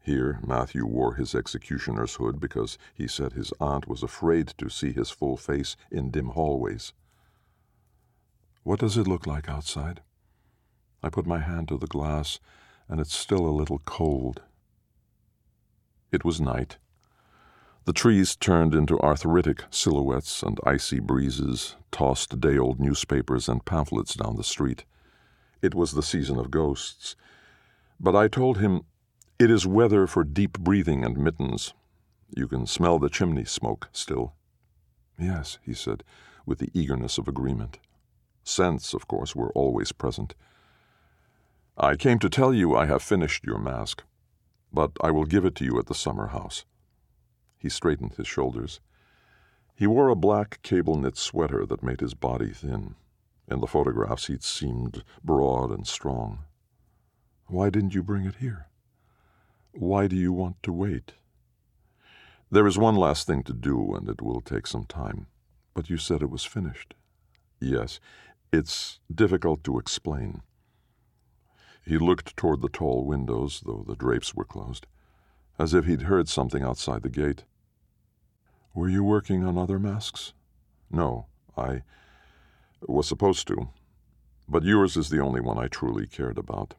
Here, 0.00 0.40
Matthew 0.42 0.86
wore 0.86 1.16
his 1.16 1.34
executioner's 1.34 2.14
hood 2.14 2.40
because 2.40 2.78
he 2.94 3.06
said 3.06 3.34
his 3.34 3.52
aunt 3.60 3.86
was 3.86 4.02
afraid 4.02 4.48
to 4.56 4.70
see 4.70 4.92
his 4.92 5.10
full 5.10 5.36
face 5.36 5.76
in 5.90 6.10
dim 6.10 6.28
hallways. 6.28 6.94
What 8.62 8.80
does 8.80 8.96
it 8.96 9.06
look 9.06 9.26
like 9.26 9.48
outside? 9.48 10.00
I 11.02 11.10
put 11.10 11.26
my 11.26 11.40
hand 11.40 11.68
to 11.68 11.76
the 11.76 11.86
glass, 11.86 12.40
and 12.88 12.98
it's 12.98 13.14
still 13.14 13.46
a 13.46 13.52
little 13.52 13.80
cold. 13.84 14.40
It 16.10 16.24
was 16.24 16.40
night. 16.40 16.78
The 17.88 17.94
trees 17.94 18.36
turned 18.36 18.74
into 18.74 19.00
arthritic 19.00 19.64
silhouettes, 19.70 20.42
and 20.42 20.60
icy 20.62 21.00
breezes 21.00 21.74
tossed 21.90 22.38
day 22.38 22.58
old 22.58 22.78
newspapers 22.78 23.48
and 23.48 23.64
pamphlets 23.64 24.12
down 24.12 24.36
the 24.36 24.44
street. 24.44 24.84
It 25.62 25.74
was 25.74 25.92
the 25.92 26.02
season 26.02 26.36
of 26.36 26.50
ghosts. 26.50 27.16
But 27.98 28.14
I 28.14 28.28
told 28.28 28.58
him, 28.58 28.82
It 29.38 29.50
is 29.50 29.66
weather 29.66 30.06
for 30.06 30.22
deep 30.22 30.58
breathing 30.58 31.02
and 31.02 31.16
mittens. 31.16 31.72
You 32.36 32.46
can 32.46 32.66
smell 32.66 32.98
the 32.98 33.08
chimney 33.08 33.46
smoke 33.46 33.88
still. 33.90 34.34
Yes, 35.18 35.58
he 35.62 35.72
said, 35.72 36.04
with 36.44 36.58
the 36.58 36.70
eagerness 36.74 37.16
of 37.16 37.26
agreement. 37.26 37.78
Scents, 38.44 38.92
of 38.92 39.08
course, 39.08 39.34
were 39.34 39.52
always 39.52 39.92
present. 39.92 40.34
I 41.78 41.96
came 41.96 42.18
to 42.18 42.28
tell 42.28 42.52
you 42.52 42.76
I 42.76 42.84
have 42.84 43.02
finished 43.02 43.46
your 43.46 43.58
mask, 43.58 44.02
but 44.70 44.90
I 45.00 45.10
will 45.10 45.24
give 45.24 45.46
it 45.46 45.54
to 45.54 45.64
you 45.64 45.78
at 45.78 45.86
the 45.86 45.94
summer 45.94 46.26
house. 46.26 46.66
He 47.58 47.68
straightened 47.68 48.14
his 48.14 48.28
shoulders. 48.28 48.80
He 49.74 49.86
wore 49.86 50.08
a 50.08 50.14
black 50.14 50.60
cable 50.62 50.96
knit 50.96 51.16
sweater 51.16 51.66
that 51.66 51.82
made 51.82 52.00
his 52.00 52.14
body 52.14 52.52
thin. 52.52 52.94
In 53.48 53.60
the 53.60 53.66
photographs, 53.66 54.26
he 54.26 54.38
seemed 54.40 55.02
broad 55.24 55.70
and 55.70 55.86
strong. 55.86 56.44
Why 57.46 57.70
didn't 57.70 57.94
you 57.94 58.02
bring 58.02 58.24
it 58.26 58.36
here? 58.36 58.66
Why 59.72 60.06
do 60.06 60.16
you 60.16 60.32
want 60.32 60.62
to 60.62 60.72
wait? 60.72 61.14
There 62.50 62.66
is 62.66 62.78
one 62.78 62.94
last 62.94 63.26
thing 63.26 63.42
to 63.44 63.52
do, 63.52 63.94
and 63.94 64.08
it 64.08 64.22
will 64.22 64.40
take 64.40 64.66
some 64.66 64.84
time. 64.84 65.26
But 65.74 65.90
you 65.90 65.96
said 65.96 66.22
it 66.22 66.30
was 66.30 66.44
finished. 66.44 66.94
Yes, 67.60 68.00
it's 68.52 69.00
difficult 69.12 69.64
to 69.64 69.78
explain. 69.78 70.42
He 71.84 71.98
looked 71.98 72.36
toward 72.36 72.60
the 72.60 72.68
tall 72.68 73.04
windows, 73.04 73.62
though 73.64 73.84
the 73.86 73.96
drapes 73.96 74.34
were 74.34 74.44
closed 74.44 74.86
as 75.58 75.74
if 75.74 75.86
he'd 75.86 76.02
heard 76.02 76.28
something 76.28 76.62
outside 76.62 77.02
the 77.02 77.08
gate. 77.08 77.44
Were 78.74 78.88
you 78.88 79.02
working 79.02 79.44
on 79.44 79.58
other 79.58 79.78
masks? 79.78 80.32
No, 80.90 81.26
I 81.56 81.82
was 82.86 83.08
supposed 83.08 83.48
to, 83.48 83.68
but 84.48 84.62
yours 84.62 84.96
is 84.96 85.10
the 85.10 85.20
only 85.20 85.40
one 85.40 85.58
I 85.58 85.66
truly 85.66 86.06
cared 86.06 86.38
about. 86.38 86.74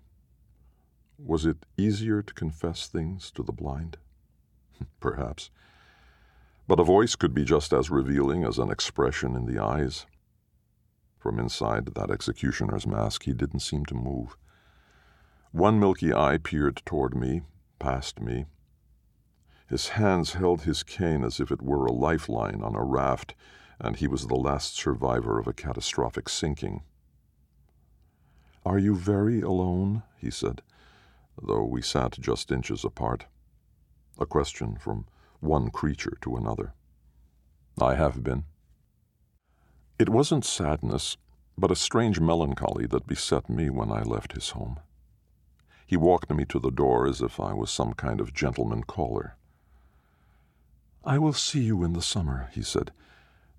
Was 1.18 1.46
it 1.46 1.66
easier 1.78 2.22
to 2.22 2.34
confess 2.34 2.88
things 2.88 3.32
to 3.32 3.44
the 3.44 3.52
blind? 3.52 3.98
Perhaps. 5.02 5.50
But 6.68 6.80
a 6.80 6.86
voice 6.86 7.16
could 7.16 7.34
be 7.34 7.44
just 7.44 7.74
as 7.74 7.90
revealing 7.90 8.46
as 8.46 8.58
an 8.58 8.72
expression 8.72 9.36
in 9.36 9.46
the 9.46 9.62
eyes. 9.62 10.06
From 11.18 11.38
inside 11.38 11.88
that 11.88 12.12
executioner's 12.12 12.88
mask, 12.88 13.24
he 13.24 13.34
didn't 13.34 13.60
seem 13.60 13.86
to 13.88 13.96
move. 13.96 14.38
One 15.52 15.80
milky 15.80 16.14
eye 16.14 16.38
peered 16.38 16.82
toward 16.86 17.16
me, 17.16 17.42
past 17.80 18.22
me, 18.22 18.46
his 19.70 19.90
hands 19.90 20.34
held 20.34 20.64
his 20.64 20.82
cane 20.82 21.24
as 21.24 21.40
if 21.40 21.52
it 21.52 21.62
were 21.62 21.86
a 21.86 21.92
lifeline 21.92 22.64
on 22.64 22.76
a 22.76 22.84
raft, 22.84 23.36
and 23.80 23.98
he 23.98 24.08
was 24.08 24.26
the 24.26 24.36
last 24.36 24.76
survivor 24.76 25.38
of 25.38 25.46
a 25.46 25.54
catastrophic 25.54 26.28
sinking. 26.28 26.82
Are 28.66 28.80
you 28.80 28.96
very 28.96 29.42
alone? 29.42 30.02
he 30.18 30.32
said, 30.32 30.64
though 31.42 31.64
we 31.64 31.84
sat 31.84 32.20
just 32.20 32.52
inches 32.52 32.84
apart. 32.84 33.28
A 34.20 34.26
question 34.26 34.76
from 34.76 35.06
one 35.40 35.70
creature 35.70 36.18
to 36.22 36.36
another. 36.36 36.74
I 37.80 37.94
have 37.94 38.24
been. 38.24 38.46
It 40.00 40.10
wasn't 40.10 40.46
sadness, 40.46 41.16
but 41.58 41.72
a 41.72 41.76
strange 41.76 42.20
melancholy 42.20 42.88
that 42.88 43.06
beset 43.06 43.50
me 43.50 43.70
when 43.70 43.92
I 43.92 44.02
left 44.02 44.34
his 44.34 44.50
home. 44.50 44.80
He 45.86 45.96
walked 45.96 46.32
me 46.32 46.44
to 46.46 46.60
the 46.60 46.72
door 46.72 47.08
as 47.08 47.22
if 47.22 47.40
I 47.40 47.54
was 47.54 47.70
some 47.70 47.94
kind 47.94 48.20
of 48.20 48.34
gentleman 48.34 48.84
caller. 48.84 49.36
I 51.04 51.18
will 51.18 51.34
see 51.34 51.62
you 51.62 51.84
in 51.84 51.94
the 51.94 52.02
summer, 52.02 52.50
he 52.54 52.62
said, 52.62 52.92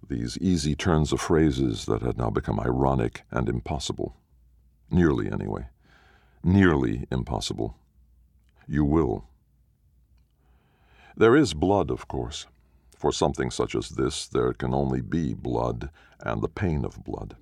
these 0.08 0.36
easy 0.38 0.74
turns 0.74 1.12
of 1.12 1.20
phrases 1.20 1.86
that 1.86 2.02
had 2.02 2.18
now 2.18 2.30
become 2.30 2.58
ironic 2.58 3.22
and 3.30 3.48
impossible. 3.48 4.16
Nearly, 4.90 5.30
anyway. 5.30 5.68
Nearly 6.42 7.06
impossible. 7.12 7.76
You 8.66 8.84
will. 8.84 9.24
There 11.16 11.36
is 11.36 11.54
blood, 11.54 11.90
of 11.90 12.08
course. 12.08 12.46
For 12.96 13.12
something 13.12 13.50
such 13.50 13.74
as 13.74 13.90
this, 13.90 14.26
there 14.26 14.52
can 14.52 14.74
only 14.74 15.00
be 15.00 15.32
blood 15.32 15.90
and 16.18 16.42
the 16.42 16.48
pain 16.48 16.84
of 16.84 17.04
blood. 17.04 17.36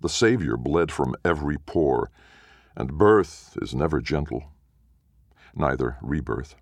The 0.00 0.08
Savior 0.08 0.56
bled 0.56 0.90
from 0.90 1.14
every 1.24 1.58
pore, 1.58 2.10
and 2.74 2.96
birth 2.96 3.58
is 3.60 3.74
never 3.74 4.00
gentle, 4.00 4.52
neither 5.54 5.98
rebirth. 6.00 6.56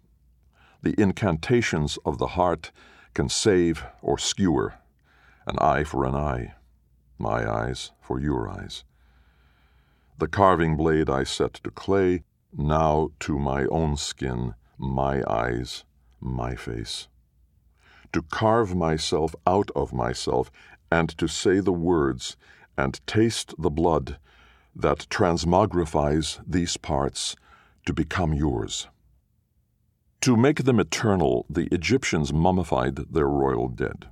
The 0.82 0.94
incantations 0.96 1.98
of 2.04 2.18
the 2.18 2.28
heart 2.28 2.70
can 3.12 3.28
save 3.28 3.84
or 4.00 4.16
skewer, 4.16 4.74
an 5.46 5.58
eye 5.58 5.82
for 5.82 6.04
an 6.04 6.14
eye, 6.14 6.54
my 7.18 7.50
eyes 7.50 7.90
for 8.00 8.20
your 8.20 8.48
eyes. 8.48 8.84
The 10.18 10.28
carving 10.28 10.76
blade 10.76 11.10
I 11.10 11.24
set 11.24 11.54
to 11.54 11.70
clay, 11.70 12.22
now 12.56 13.10
to 13.20 13.38
my 13.38 13.66
own 13.66 13.96
skin, 13.96 14.54
my 14.76 15.22
eyes, 15.28 15.84
my 16.20 16.54
face. 16.54 17.08
To 18.12 18.22
carve 18.22 18.74
myself 18.74 19.34
out 19.46 19.70
of 19.74 19.92
myself, 19.92 20.50
and 20.90 21.08
to 21.18 21.26
say 21.26 21.60
the 21.60 21.72
words, 21.72 22.36
and 22.76 23.04
taste 23.06 23.54
the 23.58 23.70
blood 23.70 24.18
that 24.74 25.08
transmogrifies 25.10 26.40
these 26.46 26.76
parts 26.76 27.34
to 27.84 27.92
become 27.92 28.32
yours. 28.32 28.88
To 30.22 30.36
make 30.36 30.64
them 30.64 30.80
eternal, 30.80 31.46
the 31.48 31.68
Egyptians 31.72 32.32
mummified 32.32 32.96
their 32.96 33.28
royal 33.28 33.68
dead. 33.68 34.06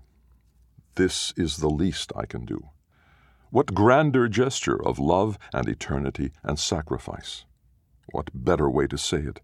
This 0.95 1.35
is 1.37 1.57
the 1.57 1.69
least 1.69 2.13
I 2.15 2.27
can 2.27 2.45
do. 2.45 2.69
What 3.51 3.75
grander 3.75 4.29
gesture 4.29 4.81
of 4.81 5.01
love 5.01 5.37
and 5.53 5.69
eternity 5.69 6.31
and 6.45 6.59
sacrifice? 6.61 7.45
What 8.13 8.31
better 8.33 8.71
way 8.71 8.87
to 8.87 8.97
say 8.97 9.19
it? 9.19 9.41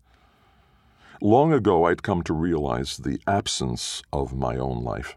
Long 1.20 1.52
ago, 1.52 1.84
I'd 1.86 2.04
come 2.04 2.22
to 2.22 2.32
realize 2.32 2.96
the 2.96 3.20
absence 3.26 4.02
of 4.12 4.36
my 4.36 4.56
own 4.56 4.84
life. 4.84 5.16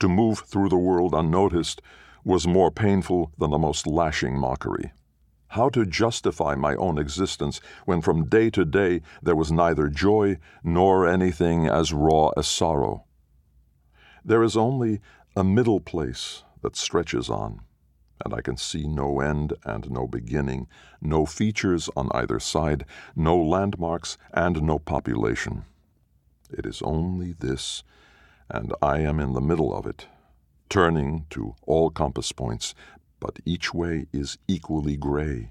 To 0.00 0.08
move 0.08 0.40
through 0.40 0.70
the 0.70 0.76
world 0.76 1.14
unnoticed 1.14 1.82
was 2.24 2.46
more 2.46 2.70
painful 2.70 3.32
than 3.38 3.50
the 3.50 3.58
most 3.58 3.86
lashing 3.86 4.38
mockery 4.38 4.92
how 5.54 5.68
to 5.68 5.86
justify 5.86 6.56
my 6.56 6.74
own 6.74 6.98
existence 6.98 7.60
when 7.84 8.00
from 8.00 8.28
day 8.28 8.50
to 8.50 8.64
day 8.64 9.00
there 9.22 9.36
was 9.36 9.52
neither 9.52 9.86
joy 9.88 10.36
nor 10.64 11.06
anything 11.06 11.68
as 11.68 11.92
raw 11.92 12.30
as 12.36 12.48
sorrow. 12.48 13.04
There 14.24 14.42
is 14.42 14.56
only 14.56 15.00
a 15.36 15.44
middle 15.44 15.78
place 15.78 16.42
that 16.62 16.74
stretches 16.74 17.30
on, 17.30 17.60
and 18.24 18.34
I 18.34 18.40
can 18.40 18.56
see 18.56 18.88
no 18.88 19.20
end 19.20 19.52
and 19.64 19.88
no 19.92 20.08
beginning, 20.08 20.66
no 21.00 21.24
features 21.24 21.88
on 21.94 22.10
either 22.12 22.40
side, 22.40 22.84
no 23.14 23.36
landmarks 23.36 24.18
and 24.32 24.60
no 24.60 24.80
population. 24.80 25.64
It 26.50 26.66
is 26.66 26.82
only 26.82 27.32
this, 27.32 27.84
and 28.50 28.72
I 28.82 28.98
am 28.98 29.20
in 29.20 29.34
the 29.34 29.40
middle 29.40 29.72
of 29.72 29.86
it, 29.86 30.08
turning 30.68 31.26
to 31.30 31.54
all 31.62 31.90
compass 31.90 32.32
points, 32.32 32.74
but 33.24 33.40
each 33.46 33.72
way 33.72 34.06
is 34.12 34.36
equally 34.46 34.98
gray. 34.98 35.50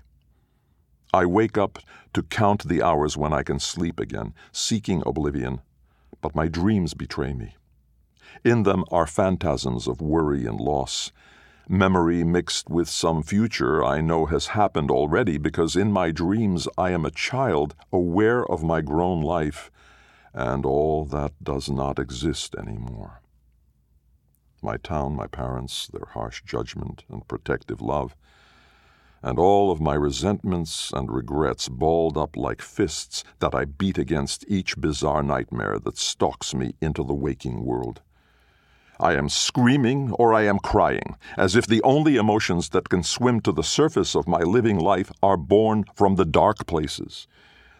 I 1.11 1.25
wake 1.25 1.57
up 1.57 1.79
to 2.13 2.21
count 2.21 2.67
the 2.67 2.83
hours 2.83 3.17
when 3.17 3.33
I 3.33 3.41
can 3.41 3.59
sleep 3.59 3.99
again, 3.99 4.35
seeking 4.51 5.01
oblivion, 5.07 5.59
but 6.21 6.35
my 6.35 6.47
dreams 6.47 6.93
betray 6.93 7.33
me. 7.33 7.55
In 8.43 8.61
them 8.61 8.85
are 8.91 9.07
phantasms 9.07 9.87
of 9.87 10.01
worry 10.01 10.45
and 10.45 10.61
loss, 10.61 11.11
memory 11.67 12.23
mixed 12.23 12.69
with 12.69 12.87
some 12.87 13.23
future 13.23 13.83
I 13.83 14.01
know 14.01 14.27
has 14.27 14.53
happened 14.61 14.91
already 14.91 15.39
because 15.39 15.75
in 15.75 15.91
my 15.91 16.11
dreams 16.11 16.67
I 16.77 16.91
am 16.91 17.05
a 17.05 17.17
child 17.29 17.73
aware 17.91 18.45
of 18.45 18.61
my 18.61 18.81
grown 18.81 19.23
life 19.23 19.71
and 20.31 20.63
all 20.63 21.05
that 21.05 21.31
does 21.43 21.71
not 21.71 21.97
exist 21.97 22.53
anymore 22.53 23.22
my 24.63 24.77
town, 24.77 25.15
my 25.15 25.27
parents, 25.27 25.87
their 25.87 26.07
harsh 26.13 26.41
judgment 26.43 27.03
and 27.09 27.27
protective 27.27 27.81
love, 27.81 28.15
and 29.21 29.39
all 29.39 29.71
of 29.71 29.79
my 29.79 29.95
resentments 29.95 30.91
and 30.93 31.11
regrets 31.11 31.69
balled 31.69 32.17
up 32.17 32.35
like 32.35 32.61
fists 32.61 33.23
that 33.39 33.55
I 33.55 33.65
beat 33.65 33.97
against 33.97 34.43
each 34.49 34.77
bizarre 34.77 35.23
nightmare 35.23 35.79
that 35.79 35.97
stalks 35.97 36.53
me 36.53 36.75
into 36.81 37.03
the 37.03 37.13
waking 37.13 37.63
world. 37.63 38.01
I 38.99 39.13
am 39.13 39.29
screaming 39.29 40.11
or 40.13 40.33
I 40.33 40.43
am 40.43 40.59
crying, 40.59 41.15
as 41.37 41.55
if 41.55 41.65
the 41.65 41.81
only 41.83 42.17
emotions 42.17 42.69
that 42.69 42.89
can 42.89 43.01
swim 43.01 43.41
to 43.41 43.51
the 43.51 43.63
surface 43.63 44.15
of 44.15 44.27
my 44.27 44.41
living 44.41 44.79
life 44.79 45.11
are 45.23 45.37
born 45.37 45.85
from 45.95 46.15
the 46.15 46.25
dark 46.25 46.67
places. 46.67 47.27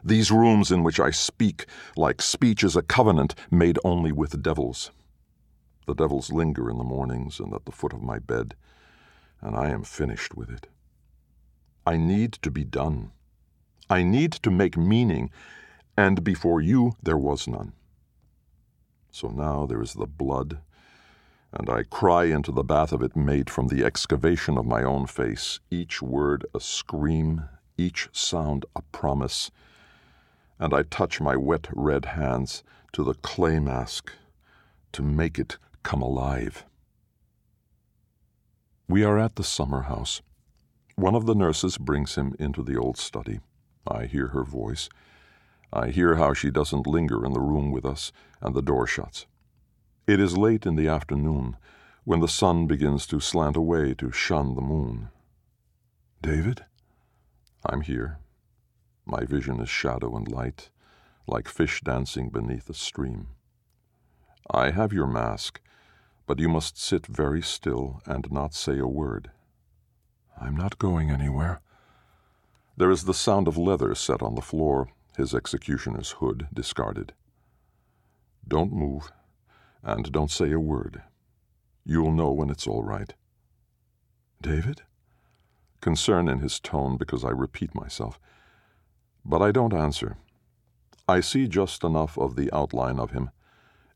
These 0.03 0.31
rooms 0.31 0.71
in 0.71 0.83
which 0.83 0.99
I 0.99 1.11
speak, 1.11 1.65
like 1.95 2.21
speech 2.21 2.63
is 2.63 2.75
a 2.75 2.81
covenant 2.81 3.35
made 3.51 3.79
only 3.85 4.11
with 4.11 4.41
devils. 4.41 4.91
The 5.85 5.93
devils 5.93 6.31
linger 6.31 6.69
in 6.69 6.77
the 6.77 6.83
mornings 6.83 7.39
and 7.39 7.53
at 7.53 7.65
the 7.65 7.71
foot 7.71 7.93
of 7.93 8.01
my 8.01 8.19
bed, 8.19 8.55
and 9.41 9.55
I 9.55 9.69
am 9.69 9.83
finished 9.83 10.35
with 10.35 10.49
it. 10.49 10.67
I 11.85 11.97
need 11.97 12.33
to 12.43 12.49
be 12.49 12.63
done. 12.63 13.11
I 13.89 14.03
need 14.03 14.31
to 14.43 14.49
make 14.49 14.77
meaning, 14.77 15.29
and 15.97 16.23
before 16.23 16.61
you 16.61 16.93
there 17.03 17.17
was 17.17 17.47
none. 17.47 17.73
So 19.11 19.27
now 19.27 19.65
there 19.65 19.81
is 19.81 19.93
the 19.93 20.07
blood, 20.07 20.59
and 21.51 21.69
I 21.69 21.83
cry 21.83 22.25
into 22.25 22.51
the 22.51 22.63
bath 22.63 22.93
of 22.93 23.03
it 23.03 23.15
made 23.15 23.49
from 23.49 23.67
the 23.67 23.83
excavation 23.83 24.57
of 24.57 24.65
my 24.65 24.83
own 24.83 25.05
face, 25.05 25.59
each 25.69 26.01
word 26.01 26.45
a 26.55 26.61
scream, 26.61 27.43
each 27.77 28.07
sound 28.13 28.65
a 28.75 28.81
promise, 28.81 29.51
and 30.57 30.73
I 30.73 30.83
touch 30.83 31.19
my 31.19 31.35
wet 31.35 31.67
red 31.73 32.05
hands 32.05 32.63
to 32.93 33.03
the 33.03 33.15
clay 33.15 33.59
mask 33.59 34.11
to 34.93 35.01
make 35.01 35.37
it 35.37 35.57
come 35.83 36.01
alive. 36.01 36.65
We 38.87 39.03
are 39.03 39.19
at 39.19 39.35
the 39.35 39.43
summer 39.43 39.83
house. 39.83 40.21
One 40.95 41.15
of 41.15 41.25
the 41.25 41.35
nurses 41.35 41.77
brings 41.77 42.15
him 42.15 42.35
into 42.39 42.63
the 42.63 42.77
old 42.77 42.97
study. 42.97 43.39
I 43.87 44.05
hear 44.05 44.27
her 44.27 44.43
voice. 44.43 44.89
I 45.71 45.89
hear 45.89 46.15
how 46.15 46.33
she 46.33 46.51
doesn't 46.51 46.87
linger 46.87 47.25
in 47.25 47.33
the 47.33 47.39
room 47.41 47.71
with 47.71 47.85
us, 47.85 48.11
and 48.41 48.55
the 48.55 48.61
door 48.61 48.85
shuts. 48.87 49.25
It 50.05 50.19
is 50.19 50.37
late 50.37 50.65
in 50.65 50.75
the 50.75 50.87
afternoon, 50.87 51.57
when 52.03 52.19
the 52.19 52.27
sun 52.27 52.67
begins 52.67 53.07
to 53.07 53.19
slant 53.19 53.55
away 53.55 53.93
to 53.95 54.11
shun 54.11 54.55
the 54.55 54.61
moon. 54.61 55.09
David? 56.21 56.65
I'm 57.65 57.81
here. 57.81 58.19
My 59.05 59.25
vision 59.25 59.59
is 59.59 59.69
shadow 59.69 60.15
and 60.15 60.27
light, 60.27 60.69
like 61.27 61.47
fish 61.47 61.81
dancing 61.81 62.29
beneath 62.29 62.69
a 62.69 62.73
stream. 62.73 63.27
I 64.51 64.71
have 64.71 64.93
your 64.93 65.07
mask, 65.07 65.61
but 66.33 66.39
you 66.39 66.49
must 66.49 66.81
sit 66.81 67.05
very 67.05 67.43
still 67.43 68.01
and 68.07 68.31
not 68.31 68.55
say 68.55 68.79
a 68.79 68.87
word. 68.87 69.29
I'm 70.41 70.57
not 70.57 70.79
going 70.79 71.11
anywhere. 71.11 71.61
There 72.75 72.89
is 72.89 73.03
the 73.03 73.13
sound 73.13 73.47
of 73.47 73.55
leather 73.55 73.93
set 73.93 74.23
on 74.23 74.33
the 74.33 74.41
floor, 74.41 74.87
his 75.15 75.35
executioner's 75.35 76.13
hood 76.13 76.47
discarded. 76.51 77.13
Don't 78.47 78.73
move, 78.73 79.11
and 79.83 80.11
don't 80.11 80.31
say 80.31 80.51
a 80.51 80.59
word. 80.59 81.03
You'll 81.85 82.11
know 82.11 82.31
when 82.31 82.49
it's 82.49 82.65
all 82.65 82.81
right. 82.81 83.13
David? 84.41 84.81
Concern 85.81 86.27
in 86.27 86.39
his 86.39 86.59
tone 86.59 86.97
because 86.97 87.23
I 87.23 87.29
repeat 87.29 87.75
myself. 87.75 88.19
But 89.23 89.43
I 89.43 89.51
don't 89.51 89.71
answer. 89.71 90.17
I 91.07 91.19
see 91.19 91.47
just 91.47 91.83
enough 91.83 92.17
of 92.17 92.35
the 92.35 92.51
outline 92.51 92.97
of 92.97 93.11
him. 93.11 93.29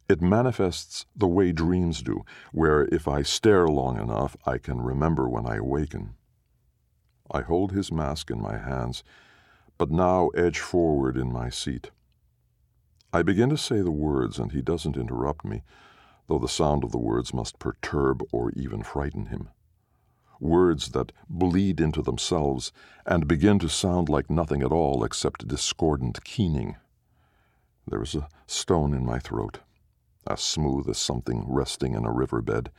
It 0.10 0.22
manifests 0.22 1.06
the 1.16 1.28
way 1.28 1.52
dreams 1.52 2.02
do, 2.02 2.24
where 2.54 2.86
if 2.86 3.08
I 3.08 3.24
stare 3.24 3.68
long 3.68 4.00
enough, 4.00 4.38
I 4.46 4.58
can 4.58 4.80
remember 4.80 5.28
when 5.28 5.46
I 5.46 5.58
awaken. 5.58 6.16
I 7.30 7.42
hold 7.42 7.74
his 7.74 7.92
mask 7.92 8.32
in 8.32 8.42
my 8.42 8.58
hands, 8.58 9.04
but 9.78 9.92
now 9.92 10.30
edge 10.30 10.60
forward 10.60 11.18
in 11.18 11.32
my 11.32 11.50
seat. 11.50 11.92
I 13.12 13.22
begin 13.22 13.50
to 13.50 13.58
say 13.58 13.82
the 13.82 13.92
words, 13.92 14.40
and 14.40 14.54
he 14.54 14.62
doesn't 14.62 14.96
interrupt 14.96 15.44
me, 15.44 15.64
though 16.28 16.40
the 16.40 16.48
sound 16.48 16.86
of 16.86 16.92
the 16.92 16.98
words 16.98 17.34
must 17.34 17.60
perturb 17.60 18.24
or 18.32 18.52
even 18.52 18.84
frighten 18.84 19.26
him. 19.26 19.50
Words 20.40 20.92
that 20.92 21.12
bleed 21.28 21.82
into 21.82 22.02
themselves 22.02 22.72
and 23.06 23.28
begin 23.28 23.60
to 23.60 23.70
sound 23.70 24.08
like 24.08 24.30
nothing 24.30 24.62
at 24.62 24.72
all 24.72 25.04
except 25.04 25.48
discordant 25.48 26.24
keening. 26.24 26.78
There 27.86 28.04
is 28.04 28.16
a 28.16 28.30
stone 28.46 28.94
in 28.94 29.06
my 29.06 29.20
throat, 29.20 29.60
as 30.30 30.42
smooth 30.42 30.90
as 30.90 30.98
something 30.98 31.46
resting 31.48 31.94
in 31.94 32.06
a 32.06 32.12
riverbed, 32.12 32.72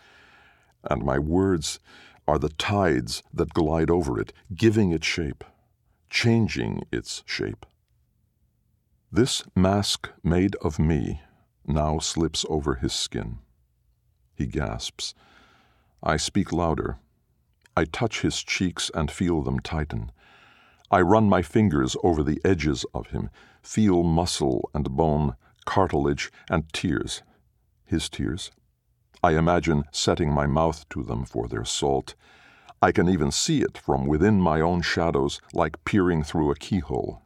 and 0.84 1.02
my 1.02 1.18
words 1.18 1.80
are 2.26 2.38
the 2.38 2.50
tides 2.50 3.22
that 3.32 3.54
glide 3.54 3.90
over 3.90 4.20
it, 4.20 4.32
giving 4.54 4.90
it 4.90 5.04
shape, 5.04 5.44
changing 6.10 6.82
its 6.92 7.22
shape. 7.26 7.64
This 9.10 9.42
mask 9.56 10.10
made 10.22 10.54
of 10.56 10.78
me 10.78 11.22
now 11.66 11.98
slips 11.98 12.44
over 12.48 12.74
his 12.74 12.92
skin. 12.92 13.38
He 14.34 14.46
gasps. 14.46 15.14
I 16.02 16.16
speak 16.16 16.52
louder. 16.52 16.98
I 17.76 17.84
touch 17.84 18.20
his 18.20 18.42
cheeks 18.42 18.90
and 18.94 19.10
feel 19.10 19.42
them 19.42 19.60
tighten. 19.60 20.12
I 20.90 21.00
run 21.00 21.28
my 21.28 21.42
fingers 21.42 21.96
over 22.02 22.22
the 22.22 22.40
edges 22.44 22.84
of 22.94 23.08
him, 23.08 23.30
feel 23.62 24.02
muscle 24.02 24.70
and 24.74 24.90
bone, 24.90 25.36
cartilage 25.64 26.30
and 26.50 26.70
tears. 26.72 27.22
His 27.88 28.10
tears. 28.10 28.50
I 29.22 29.32
imagine 29.32 29.84
setting 29.92 30.30
my 30.30 30.46
mouth 30.46 30.86
to 30.90 31.02
them 31.02 31.24
for 31.24 31.48
their 31.48 31.64
salt. 31.64 32.14
I 32.82 32.92
can 32.92 33.08
even 33.08 33.30
see 33.32 33.62
it 33.62 33.78
from 33.78 34.06
within 34.06 34.42
my 34.42 34.60
own 34.60 34.82
shadows, 34.82 35.40
like 35.54 35.82
peering 35.86 36.22
through 36.22 36.50
a 36.50 36.54
keyhole. 36.54 37.22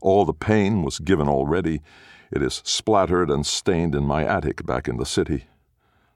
All 0.00 0.24
the 0.24 0.32
pain 0.32 0.84
was 0.84 1.00
given 1.00 1.28
already. 1.28 1.82
It 2.30 2.42
is 2.42 2.62
splattered 2.64 3.28
and 3.28 3.44
stained 3.44 3.96
in 3.96 4.04
my 4.04 4.24
attic 4.24 4.64
back 4.64 4.86
in 4.86 4.98
the 4.98 5.04
city. 5.04 5.46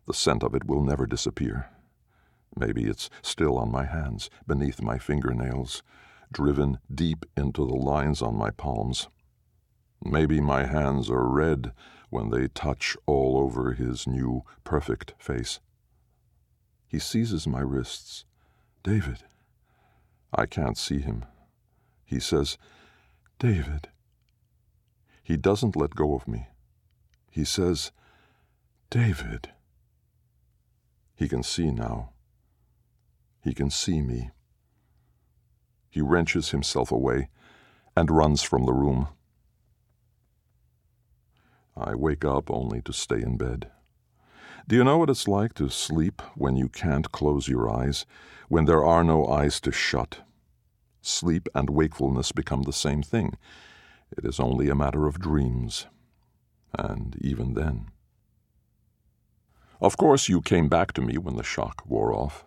The 0.06 0.14
scent 0.14 0.44
of 0.44 0.54
it 0.54 0.64
will 0.64 0.84
never 0.84 1.04
disappear. 1.04 1.68
Maybe 2.56 2.84
it's 2.84 3.10
still 3.20 3.58
on 3.58 3.72
my 3.72 3.84
hands, 3.84 4.30
beneath 4.46 4.80
my 4.80 4.96
fingernails, 4.96 5.82
driven 6.32 6.78
deep 6.94 7.26
into 7.36 7.66
the 7.66 7.74
lines 7.74 8.22
on 8.22 8.36
my 8.36 8.50
palms. 8.50 9.08
Maybe 10.04 10.40
my 10.40 10.66
hands 10.66 11.10
are 11.10 11.26
red 11.26 11.72
when 12.16 12.30
they 12.30 12.48
touch 12.48 12.96
all 13.04 13.36
over 13.36 13.74
his 13.74 14.06
new, 14.06 14.42
perfect 14.64 15.12
face. 15.18 15.60
He 16.88 16.98
seizes 16.98 17.46
my 17.46 17.60
wrists. 17.60 18.24
David. 18.82 19.18
I 20.32 20.46
can't 20.46 20.78
see 20.78 21.00
him. 21.00 21.26
He 22.06 22.18
says, 22.18 22.56
David. 23.38 23.88
He 25.22 25.36
doesn't 25.36 25.76
let 25.76 25.94
go 25.94 26.14
of 26.14 26.26
me. 26.26 26.46
He 27.30 27.44
says, 27.44 27.92
David. 28.88 29.50
He 31.16 31.28
can 31.28 31.42
see 31.42 31.70
now. 31.70 32.12
He 33.42 33.52
can 33.52 33.68
see 33.68 34.00
me. 34.00 34.30
He 35.90 36.00
wrenches 36.00 36.48
himself 36.48 36.90
away 36.90 37.28
and 37.94 38.10
runs 38.10 38.42
from 38.42 38.64
the 38.64 38.72
room. 38.72 39.08
I 41.76 41.94
wake 41.94 42.24
up 42.24 42.50
only 42.50 42.80
to 42.82 42.92
stay 42.92 43.20
in 43.20 43.36
bed. 43.36 43.70
Do 44.66 44.74
you 44.74 44.82
know 44.82 44.98
what 44.98 45.10
it's 45.10 45.28
like 45.28 45.54
to 45.54 45.68
sleep 45.68 46.22
when 46.34 46.56
you 46.56 46.68
can't 46.68 47.12
close 47.12 47.48
your 47.48 47.70
eyes, 47.70 48.06
when 48.48 48.64
there 48.64 48.82
are 48.82 49.04
no 49.04 49.26
eyes 49.26 49.60
to 49.60 49.70
shut? 49.70 50.20
Sleep 51.02 51.48
and 51.54 51.70
wakefulness 51.70 52.32
become 52.32 52.62
the 52.62 52.72
same 52.72 53.02
thing. 53.02 53.36
It 54.16 54.24
is 54.24 54.40
only 54.40 54.68
a 54.68 54.74
matter 54.74 55.06
of 55.06 55.20
dreams. 55.20 55.86
And 56.76 57.16
even 57.20 57.54
then. 57.54 57.88
Of 59.80 59.96
course, 59.96 60.28
you 60.28 60.40
came 60.40 60.68
back 60.68 60.92
to 60.94 61.02
me 61.02 61.18
when 61.18 61.36
the 61.36 61.44
shock 61.44 61.82
wore 61.86 62.12
off. 62.12 62.44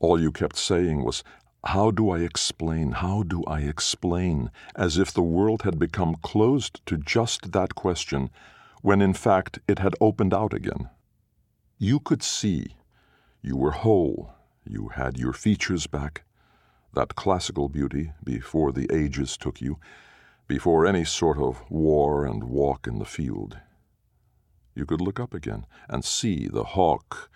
All 0.00 0.20
you 0.20 0.32
kept 0.32 0.56
saying 0.58 1.04
was, 1.04 1.22
How 1.64 1.92
do 1.92 2.10
I 2.10 2.18
explain? 2.18 2.92
How 2.92 3.22
do 3.22 3.44
I 3.44 3.60
explain? 3.60 4.50
As 4.74 4.98
if 4.98 5.12
the 5.12 5.22
world 5.22 5.62
had 5.62 5.78
become 5.78 6.16
closed 6.16 6.84
to 6.86 6.98
just 6.98 7.52
that 7.52 7.76
question 7.76 8.30
when 8.82 9.00
in 9.00 9.14
fact 9.14 9.60
it 9.66 9.78
had 9.78 9.94
opened 10.00 10.34
out 10.34 10.52
again. 10.52 10.90
You 11.78 11.98
could 11.98 12.22
see. 12.22 12.76
You 13.40 13.56
were 13.56 13.70
whole. 13.70 14.34
You 14.64 14.88
had 14.88 15.18
your 15.18 15.32
features 15.32 15.86
back. 15.86 16.24
That 16.94 17.16
classical 17.16 17.68
beauty 17.68 18.12
before 18.22 18.72
the 18.72 18.88
ages 18.92 19.36
took 19.36 19.60
you, 19.60 19.78
before 20.46 20.86
any 20.86 21.04
sort 21.04 21.38
of 21.38 21.62
war 21.70 22.26
and 22.26 22.44
walk 22.44 22.86
in 22.86 22.98
the 22.98 23.04
field. 23.04 23.58
You 24.74 24.84
could 24.84 25.00
look 25.00 25.18
up 25.18 25.32
again 25.32 25.66
and 25.88 26.04
see 26.04 26.48
the 26.48 26.64
hawk. 26.64 27.30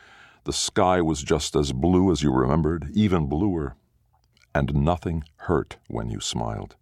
The 0.44 0.52
sky 0.52 1.00
was 1.00 1.22
just 1.22 1.56
as 1.56 1.72
blue 1.72 2.12
as 2.12 2.22
you 2.22 2.32
remembered, 2.32 2.90
even 2.94 3.26
bluer. 3.28 3.76
And 4.54 4.74
nothing 4.74 5.24
hurt 5.36 5.76
when 5.88 6.10
you 6.10 6.20
smiled. 6.20 6.76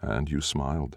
And 0.00 0.30
you 0.30 0.40
smiled. 0.40 0.96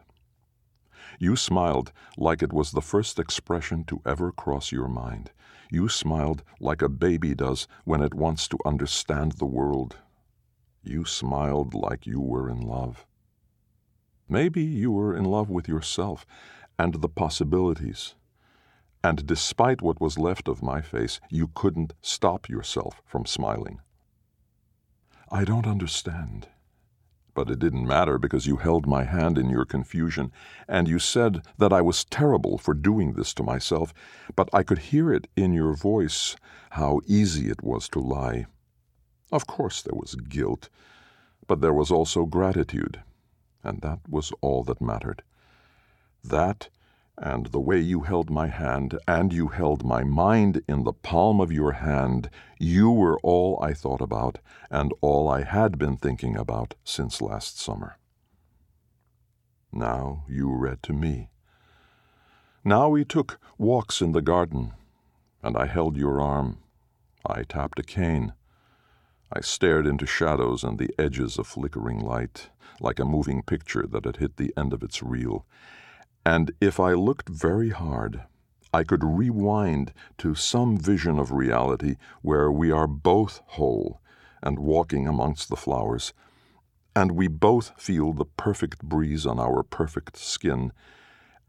You 1.20 1.36
smiled 1.36 1.92
like 2.18 2.42
it 2.44 2.54
was 2.54 2.72
the 2.72 2.82
first 2.82 3.20
expression 3.20 3.84
to 3.86 4.02
ever 4.06 4.32
cross 4.32 4.72
your 4.72 4.88
mind. 4.88 5.32
You 5.72 5.90
smiled 5.90 6.44
like 6.60 6.82
a 6.82 6.90
baby 6.90 7.34
does 7.34 7.68
when 7.84 8.02
it 8.02 8.14
wants 8.14 8.48
to 8.50 8.58
understand 8.66 9.34
the 9.34 9.46
world. 9.46 9.98
You 10.84 11.06
smiled 11.06 11.74
like 11.74 12.06
you 12.06 12.20
were 12.20 12.50
in 12.50 12.62
love. 12.62 13.06
Maybe 14.28 14.64
you 14.64 14.92
were 14.92 15.16
in 15.16 15.26
love 15.26 15.50
with 15.50 15.68
yourself 15.68 16.26
and 16.78 16.96
the 16.96 17.10
possibilities. 17.10 18.16
And 19.04 19.26
despite 19.26 19.82
what 19.82 20.02
was 20.02 20.18
left 20.18 20.48
of 20.48 20.64
my 20.64 20.82
face, 20.82 21.20
you 21.30 21.50
couldn't 21.54 21.94
stop 22.02 22.50
yourself 22.50 23.02
from 23.06 23.26
smiling. 23.26 23.82
I 25.32 25.44
don't 25.44 25.68
understand. 25.68 26.48
But 27.36 27.52
it 27.52 27.60
didn't 27.60 27.86
matter 27.86 28.18
because 28.18 28.48
you 28.48 28.56
held 28.56 28.88
my 28.88 29.04
hand 29.04 29.38
in 29.38 29.50
your 29.50 29.66
confusion, 29.66 30.32
and 30.68 30.88
you 30.88 30.98
said 30.98 31.46
that 31.58 31.74
I 31.74 31.82
was 31.82 32.06
terrible 32.06 32.58
for 32.58 32.74
doing 32.74 33.14
this 33.14 33.34
to 33.36 33.44
myself, 33.44 33.94
but 34.36 34.50
I 34.54 34.64
could 34.64 34.80
hear 34.80 35.14
it 35.14 35.28
in 35.36 35.54
your 35.54 35.76
voice 35.76 36.38
how 36.72 37.02
easy 37.06 37.50
it 37.50 37.62
was 37.62 37.88
to 37.90 38.00
lie. 38.00 38.48
Of 39.32 39.46
course 39.48 39.82
there 39.82 40.00
was 40.00 40.16
guilt, 40.16 40.70
but 41.46 41.60
there 41.60 41.74
was 41.74 41.92
also 41.92 42.26
gratitude, 42.26 43.04
and 43.64 43.82
that 43.82 44.00
was 44.10 44.32
all 44.42 44.64
that 44.64 44.82
mattered. 44.82 45.22
That 46.24 46.70
And 47.18 47.48
the 47.48 47.62
way 47.62 47.80
you 47.80 48.02
held 48.02 48.30
my 48.30 48.48
hand, 48.48 48.98
and 49.08 49.32
you 49.32 49.48
held 49.48 49.86
my 49.86 50.04
mind 50.04 50.62
in 50.68 50.84
the 50.84 50.92
palm 50.92 51.40
of 51.40 51.52
your 51.52 51.72
hand, 51.72 52.30
you 52.60 52.92
were 52.92 53.18
all 53.20 53.58
I 53.62 53.74
thought 53.74 54.02
about, 54.02 54.40
and 54.70 54.94
all 55.00 55.30
I 55.30 55.44
had 55.44 55.78
been 55.78 55.96
thinking 55.96 56.36
about 56.36 56.76
since 56.84 57.22
last 57.22 57.58
summer. 57.60 57.98
Now 59.72 60.26
you 60.28 60.52
read 60.54 60.84
to 60.84 60.94
me. 60.94 61.30
Now 62.64 62.90
we 62.90 63.06
took 63.06 63.40
walks 63.58 64.02
in 64.02 64.12
the 64.12 64.22
garden, 64.22 64.74
and 65.42 65.56
I 65.56 65.68
held 65.68 65.96
your 65.96 66.20
arm. 66.20 66.58
I 67.26 67.44
tapped 67.44 67.80
a 67.80 67.84
cane. 67.84 68.34
I 69.32 69.42
stared 69.42 69.88
into 69.88 70.06
shadows 70.06 70.64
and 70.64 70.78
the 70.78 70.94
edges 71.00 71.38
of 71.38 71.48
flickering 71.48 72.00
light, 72.00 72.50
like 72.80 73.00
a 73.00 73.06
moving 73.06 73.42
picture 73.42 73.86
that 73.88 74.06
had 74.06 74.18
hit 74.18 74.38
the 74.38 74.54
end 74.58 74.74
of 74.74 74.84
its 74.84 75.02
reel. 75.02 75.46
And 76.26 76.52
if 76.60 76.80
I 76.80 76.94
looked 76.94 77.30
very 77.30 77.70
hard, 77.70 78.24
I 78.74 78.84
could 78.84 79.04
rewind 79.04 79.94
to 80.18 80.34
some 80.36 80.78
vision 80.78 81.20
of 81.20 81.32
reality 81.32 81.96
where 82.22 82.52
we 82.52 82.72
are 82.72 82.88
both 82.88 83.42
whole 83.46 84.02
and 84.42 84.60
walking 84.60 85.08
amongst 85.08 85.50
the 85.50 85.56
flowers, 85.56 86.14
and 86.96 87.12
we 87.12 87.28
both 87.28 87.80
feel 87.82 88.12
the 88.12 88.26
perfect 88.26 88.84
breeze 88.84 89.26
on 89.26 89.40
our 89.40 89.64
perfect 89.64 90.18
skin, 90.18 90.72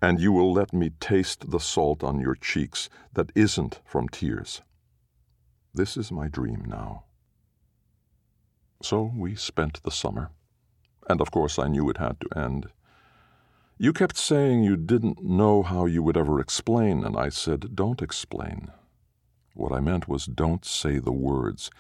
and 0.03 0.21
you 0.21 0.31
will 0.31 0.53
let 0.53 0.73
me 0.73 0.91
taste 1.01 1.51
the 1.51 1.61
salt 1.61 2.05
on 2.05 2.21
your 2.21 2.35
cheeks 2.35 2.89
that 3.15 3.33
isn't 3.35 3.81
from 3.85 4.09
tears. 4.09 4.63
This 5.73 5.97
is 5.97 6.13
my 6.13 6.29
dream 6.29 6.65
now. 6.67 7.05
So 8.83 9.11
we 9.17 9.37
spent 9.37 9.83
the 9.83 9.91
summer, 9.91 10.31
and 11.09 11.21
of 11.21 11.31
course 11.31 11.59
I 11.59 11.69
knew 11.69 11.89
it 11.89 11.97
had 11.97 12.21
to 12.21 12.39
end. 12.39 12.67
You 13.79 13.93
kept 13.93 14.17
saying 14.17 14.63
you 14.63 14.75
didn't 14.75 15.23
know 15.23 15.63
how 15.63 15.85
you 15.85 16.03
would 16.03 16.17
ever 16.17 16.41
explain, 16.41 17.05
and 17.05 17.15
I 17.15 17.29
said, 17.29 17.77
Don't 17.77 18.01
explain. 18.01 18.71
What 19.53 19.71
I 19.71 19.81
meant 19.81 20.09
was, 20.09 20.25
don't 20.25 20.65
say 20.65 20.99
the 20.99 21.13
words. 21.13 21.71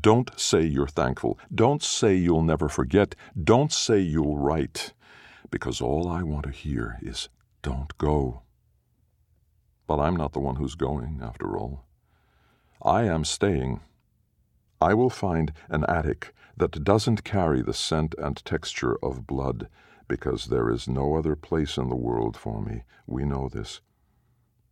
Don't 0.00 0.32
say 0.38 0.62
you're 0.62 0.88
thankful. 0.88 1.38
Don't 1.54 1.80
say 1.80 2.16
you'll 2.16 2.42
never 2.42 2.68
forget. 2.68 3.14
Don't 3.40 3.72
say 3.72 4.00
you'll 4.00 4.36
write. 4.36 4.94
Because 5.48 5.80
all 5.80 6.08
I 6.08 6.24
want 6.24 6.44
to 6.46 6.50
hear 6.50 6.98
is, 7.00 7.28
don't 7.62 7.96
go. 7.98 8.42
But 9.86 10.00
I'm 10.00 10.16
not 10.16 10.32
the 10.32 10.40
one 10.40 10.56
who's 10.56 10.74
going, 10.74 11.20
after 11.22 11.56
all. 11.56 11.84
I 12.82 13.04
am 13.04 13.24
staying. 13.24 13.80
I 14.80 14.92
will 14.94 15.10
find 15.10 15.52
an 15.68 15.84
attic 15.88 16.34
that 16.56 16.82
doesn't 16.82 17.22
carry 17.22 17.62
the 17.62 17.72
scent 17.72 18.16
and 18.18 18.44
texture 18.44 18.96
of 19.04 19.28
blood 19.28 19.68
because 20.08 20.46
there 20.46 20.70
is 20.70 20.88
no 20.88 21.16
other 21.16 21.36
place 21.36 21.76
in 21.76 21.88
the 21.88 21.96
world 21.96 22.36
for 22.36 22.60
me. 22.62 22.82
We 23.06 23.24
know 23.24 23.48
this. 23.48 23.80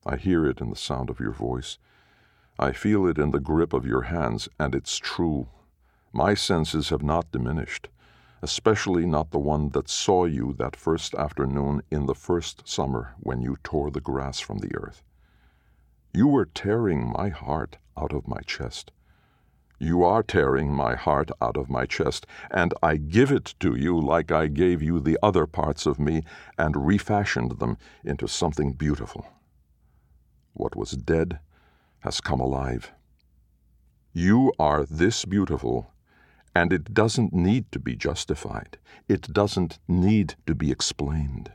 I 0.04 0.16
hear 0.16 0.46
it 0.46 0.60
in 0.60 0.70
the 0.70 0.76
sound 0.76 1.10
of 1.10 1.20
your 1.20 1.32
voice. 1.32 1.78
I 2.58 2.72
feel 2.72 3.06
it 3.06 3.18
in 3.18 3.30
the 3.30 3.40
grip 3.40 3.72
of 3.72 3.86
your 3.86 4.02
hands, 4.02 4.48
and 4.58 4.74
it's 4.74 4.98
true. 4.98 5.48
My 6.12 6.34
senses 6.34 6.90
have 6.90 7.02
not 7.02 7.32
diminished, 7.32 7.88
especially 8.42 9.06
not 9.06 9.30
the 9.30 9.38
one 9.38 9.70
that 9.70 9.88
saw 9.88 10.24
you 10.24 10.52
that 10.58 10.76
first 10.76 11.14
afternoon 11.14 11.82
in 11.90 12.06
the 12.06 12.14
first 12.14 12.68
summer 12.68 13.14
when 13.20 13.40
you 13.40 13.56
tore 13.62 13.90
the 13.90 14.00
grass 14.00 14.40
from 14.40 14.58
the 14.58 14.74
earth. 14.76 15.02
You 16.12 16.28
were 16.28 16.44
tearing 16.44 17.10
my 17.10 17.30
heart 17.30 17.78
out 17.96 18.12
of 18.12 18.28
my 18.28 18.40
chest. 18.40 18.90
You 19.82 20.04
are 20.04 20.22
tearing 20.22 20.72
my 20.72 20.94
heart 20.94 21.32
out 21.40 21.56
of 21.56 21.68
my 21.68 21.86
chest, 21.86 22.24
and 22.52 22.72
I 22.84 22.96
give 22.98 23.32
it 23.32 23.56
to 23.58 23.74
you 23.74 24.00
like 24.00 24.30
I 24.30 24.46
gave 24.46 24.80
you 24.80 25.00
the 25.00 25.18
other 25.20 25.44
parts 25.44 25.86
of 25.86 25.98
me 25.98 26.22
and 26.56 26.86
refashioned 26.86 27.58
them 27.58 27.76
into 28.04 28.28
something 28.28 28.74
beautiful. 28.74 29.26
What 30.52 30.76
was 30.76 30.92
dead 30.92 31.40
has 31.98 32.20
come 32.20 32.38
alive. 32.38 32.92
You 34.12 34.52
are 34.56 34.84
this 34.84 35.24
beautiful, 35.24 35.90
and 36.54 36.72
it 36.72 36.94
doesn't 36.94 37.32
need 37.32 37.72
to 37.72 37.80
be 37.80 37.96
justified. 37.96 38.78
It 39.08 39.32
doesn't 39.32 39.80
need 39.88 40.36
to 40.46 40.54
be 40.54 40.70
explained. 40.70 41.50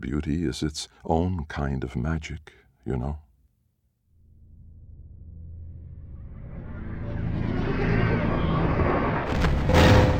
Beauty 0.00 0.46
is 0.46 0.62
its 0.62 0.88
own 1.04 1.44
kind 1.44 1.84
of 1.84 1.94
magic, 1.94 2.54
you 2.86 2.96
know. 2.96 3.18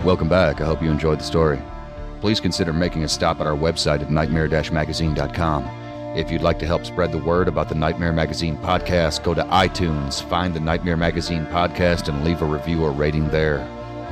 Welcome 0.05 0.31
back. 0.31 0.63
I 0.63 0.65
hope 0.65 0.83
you 0.83 0.91
enjoyed 0.91 1.21
the 1.21 1.25
story. 1.25 1.61
Please 2.23 2.41
consider 2.41 2.73
making 2.73 3.05
a 3.05 3.09
stop 3.09 3.39
at 3.39 3.47
our 3.47 3.57
website 3.57 4.01
at 4.01 4.11
nightmare-magazine.com. 4.11 5.65
If 6.17 6.31
you'd 6.31 6.41
like 6.41 6.59
to 6.61 6.67
help 6.67 6.87
spread 6.87 7.13
the 7.13 7.19
word 7.19 7.49
about 7.49 7.69
the 7.69 7.75
Nightmare 7.75 8.13
Magazine 8.13 8.57
podcast, 8.57 9.23
go 9.23 9.35
to 9.35 9.45
iTunes, 9.45 10.23
find 10.23 10.55
the 10.55 10.61
Nightmare 10.61 10.97
Magazine 10.97 11.45
podcast, 11.47 12.09
and 12.09 12.25
leave 12.25 12.41
a 12.41 12.47
review 12.47 12.83
or 12.83 12.93
rating 12.93 13.29
there. 13.29 13.59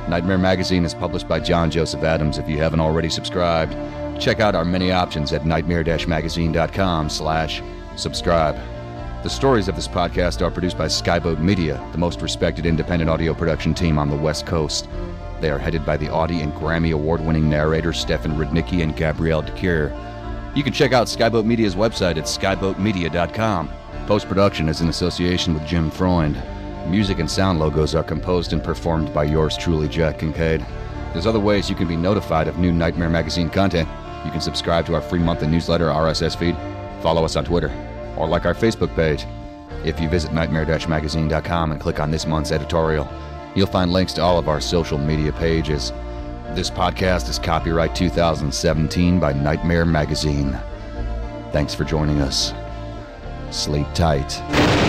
Nightmare 0.07 0.37
Magazine 0.37 0.85
is 0.85 0.93
published 0.93 1.27
by 1.27 1.39
John 1.39 1.71
Joseph 1.71 2.03
Adams. 2.03 2.37
If 2.37 2.47
you 2.47 2.59
haven't 2.59 2.81
already 2.81 3.09
subscribed, 3.09 3.73
check 4.21 4.39
out 4.39 4.53
our 4.53 4.65
many 4.65 4.91
options 4.91 5.33
at 5.33 5.43
nightmare-magazine.com 5.43 7.09
slash 7.09 7.63
subscribe. 7.95 8.55
The 9.23 9.29
stories 9.29 9.67
of 9.67 9.75
this 9.75 9.87
podcast 9.87 10.43
are 10.43 10.51
produced 10.51 10.77
by 10.77 10.85
Skyboat 10.85 11.39
Media, 11.39 11.83
the 11.91 11.97
most 11.97 12.21
respected 12.21 12.67
independent 12.67 13.09
audio 13.09 13.33
production 13.33 13.73
team 13.73 13.97
on 13.97 14.11
the 14.11 14.15
West 14.15 14.45
Coast. 14.45 14.87
They 15.41 15.49
are 15.51 15.57
headed 15.57 15.85
by 15.85 15.97
the 15.97 16.09
Audie 16.09 16.41
and 16.41 16.53
Grammy 16.53 16.93
award 16.93 17.21
winning 17.21 17.49
narrators 17.49 17.99
Stefan 17.99 18.37
Rudnicki 18.37 18.83
and 18.83 18.95
Gabrielle 18.95 19.41
de 19.41 19.51
Cuir. 19.53 19.93
You 20.55 20.63
can 20.63 20.73
check 20.73 20.91
out 20.91 21.07
Skyboat 21.07 21.45
Media's 21.45 21.75
website 21.75 22.17
at 22.17 22.25
skyboatmedia.com. 22.25 23.69
Post 24.07 24.27
production 24.27 24.67
is 24.67 24.81
in 24.81 24.89
association 24.89 25.53
with 25.53 25.65
Jim 25.65 25.89
Freund. 25.91 26.41
Music 26.89 27.19
and 27.19 27.29
sound 27.29 27.59
logos 27.59 27.93
are 27.93 28.03
composed 28.03 28.51
and 28.51 28.63
performed 28.63 29.13
by 29.13 29.23
yours 29.23 29.55
truly, 29.55 29.87
Jack 29.87 30.19
Kincaid. 30.19 30.65
There's 31.13 31.27
other 31.27 31.39
ways 31.39 31.69
you 31.69 31.75
can 31.75 31.87
be 31.87 31.95
notified 31.95 32.47
of 32.47 32.57
new 32.57 32.71
Nightmare 32.71 33.09
Magazine 33.09 33.49
content. 33.49 33.87
You 34.25 34.31
can 34.31 34.41
subscribe 34.41 34.85
to 34.87 34.95
our 34.95 35.01
free 35.01 35.19
monthly 35.19 35.47
newsletter 35.47 35.87
RSS 35.87 36.35
feed, 36.35 36.55
follow 37.01 37.23
us 37.23 37.35
on 37.35 37.45
Twitter, 37.45 37.71
or 38.17 38.27
like 38.27 38.45
our 38.45 38.53
Facebook 38.53 38.93
page. 38.95 39.25
If 39.85 39.99
you 39.99 40.09
visit 40.09 40.33
nightmare-magazine.com 40.33 41.71
and 41.71 41.79
click 41.79 41.99
on 41.99 42.11
this 42.11 42.25
month's 42.25 42.51
editorial, 42.51 43.07
You'll 43.55 43.67
find 43.67 43.91
links 43.91 44.13
to 44.13 44.21
all 44.21 44.37
of 44.37 44.47
our 44.47 44.61
social 44.61 44.97
media 44.97 45.31
pages. 45.33 45.91
This 46.55 46.69
podcast 46.69 47.29
is 47.29 47.39
copyright 47.39 47.95
2017 47.95 49.19
by 49.19 49.33
Nightmare 49.33 49.85
Magazine. 49.85 50.57
Thanks 51.51 51.73
for 51.73 51.83
joining 51.83 52.21
us. 52.21 52.53
Sleep 53.51 53.87
tight. 53.93 54.88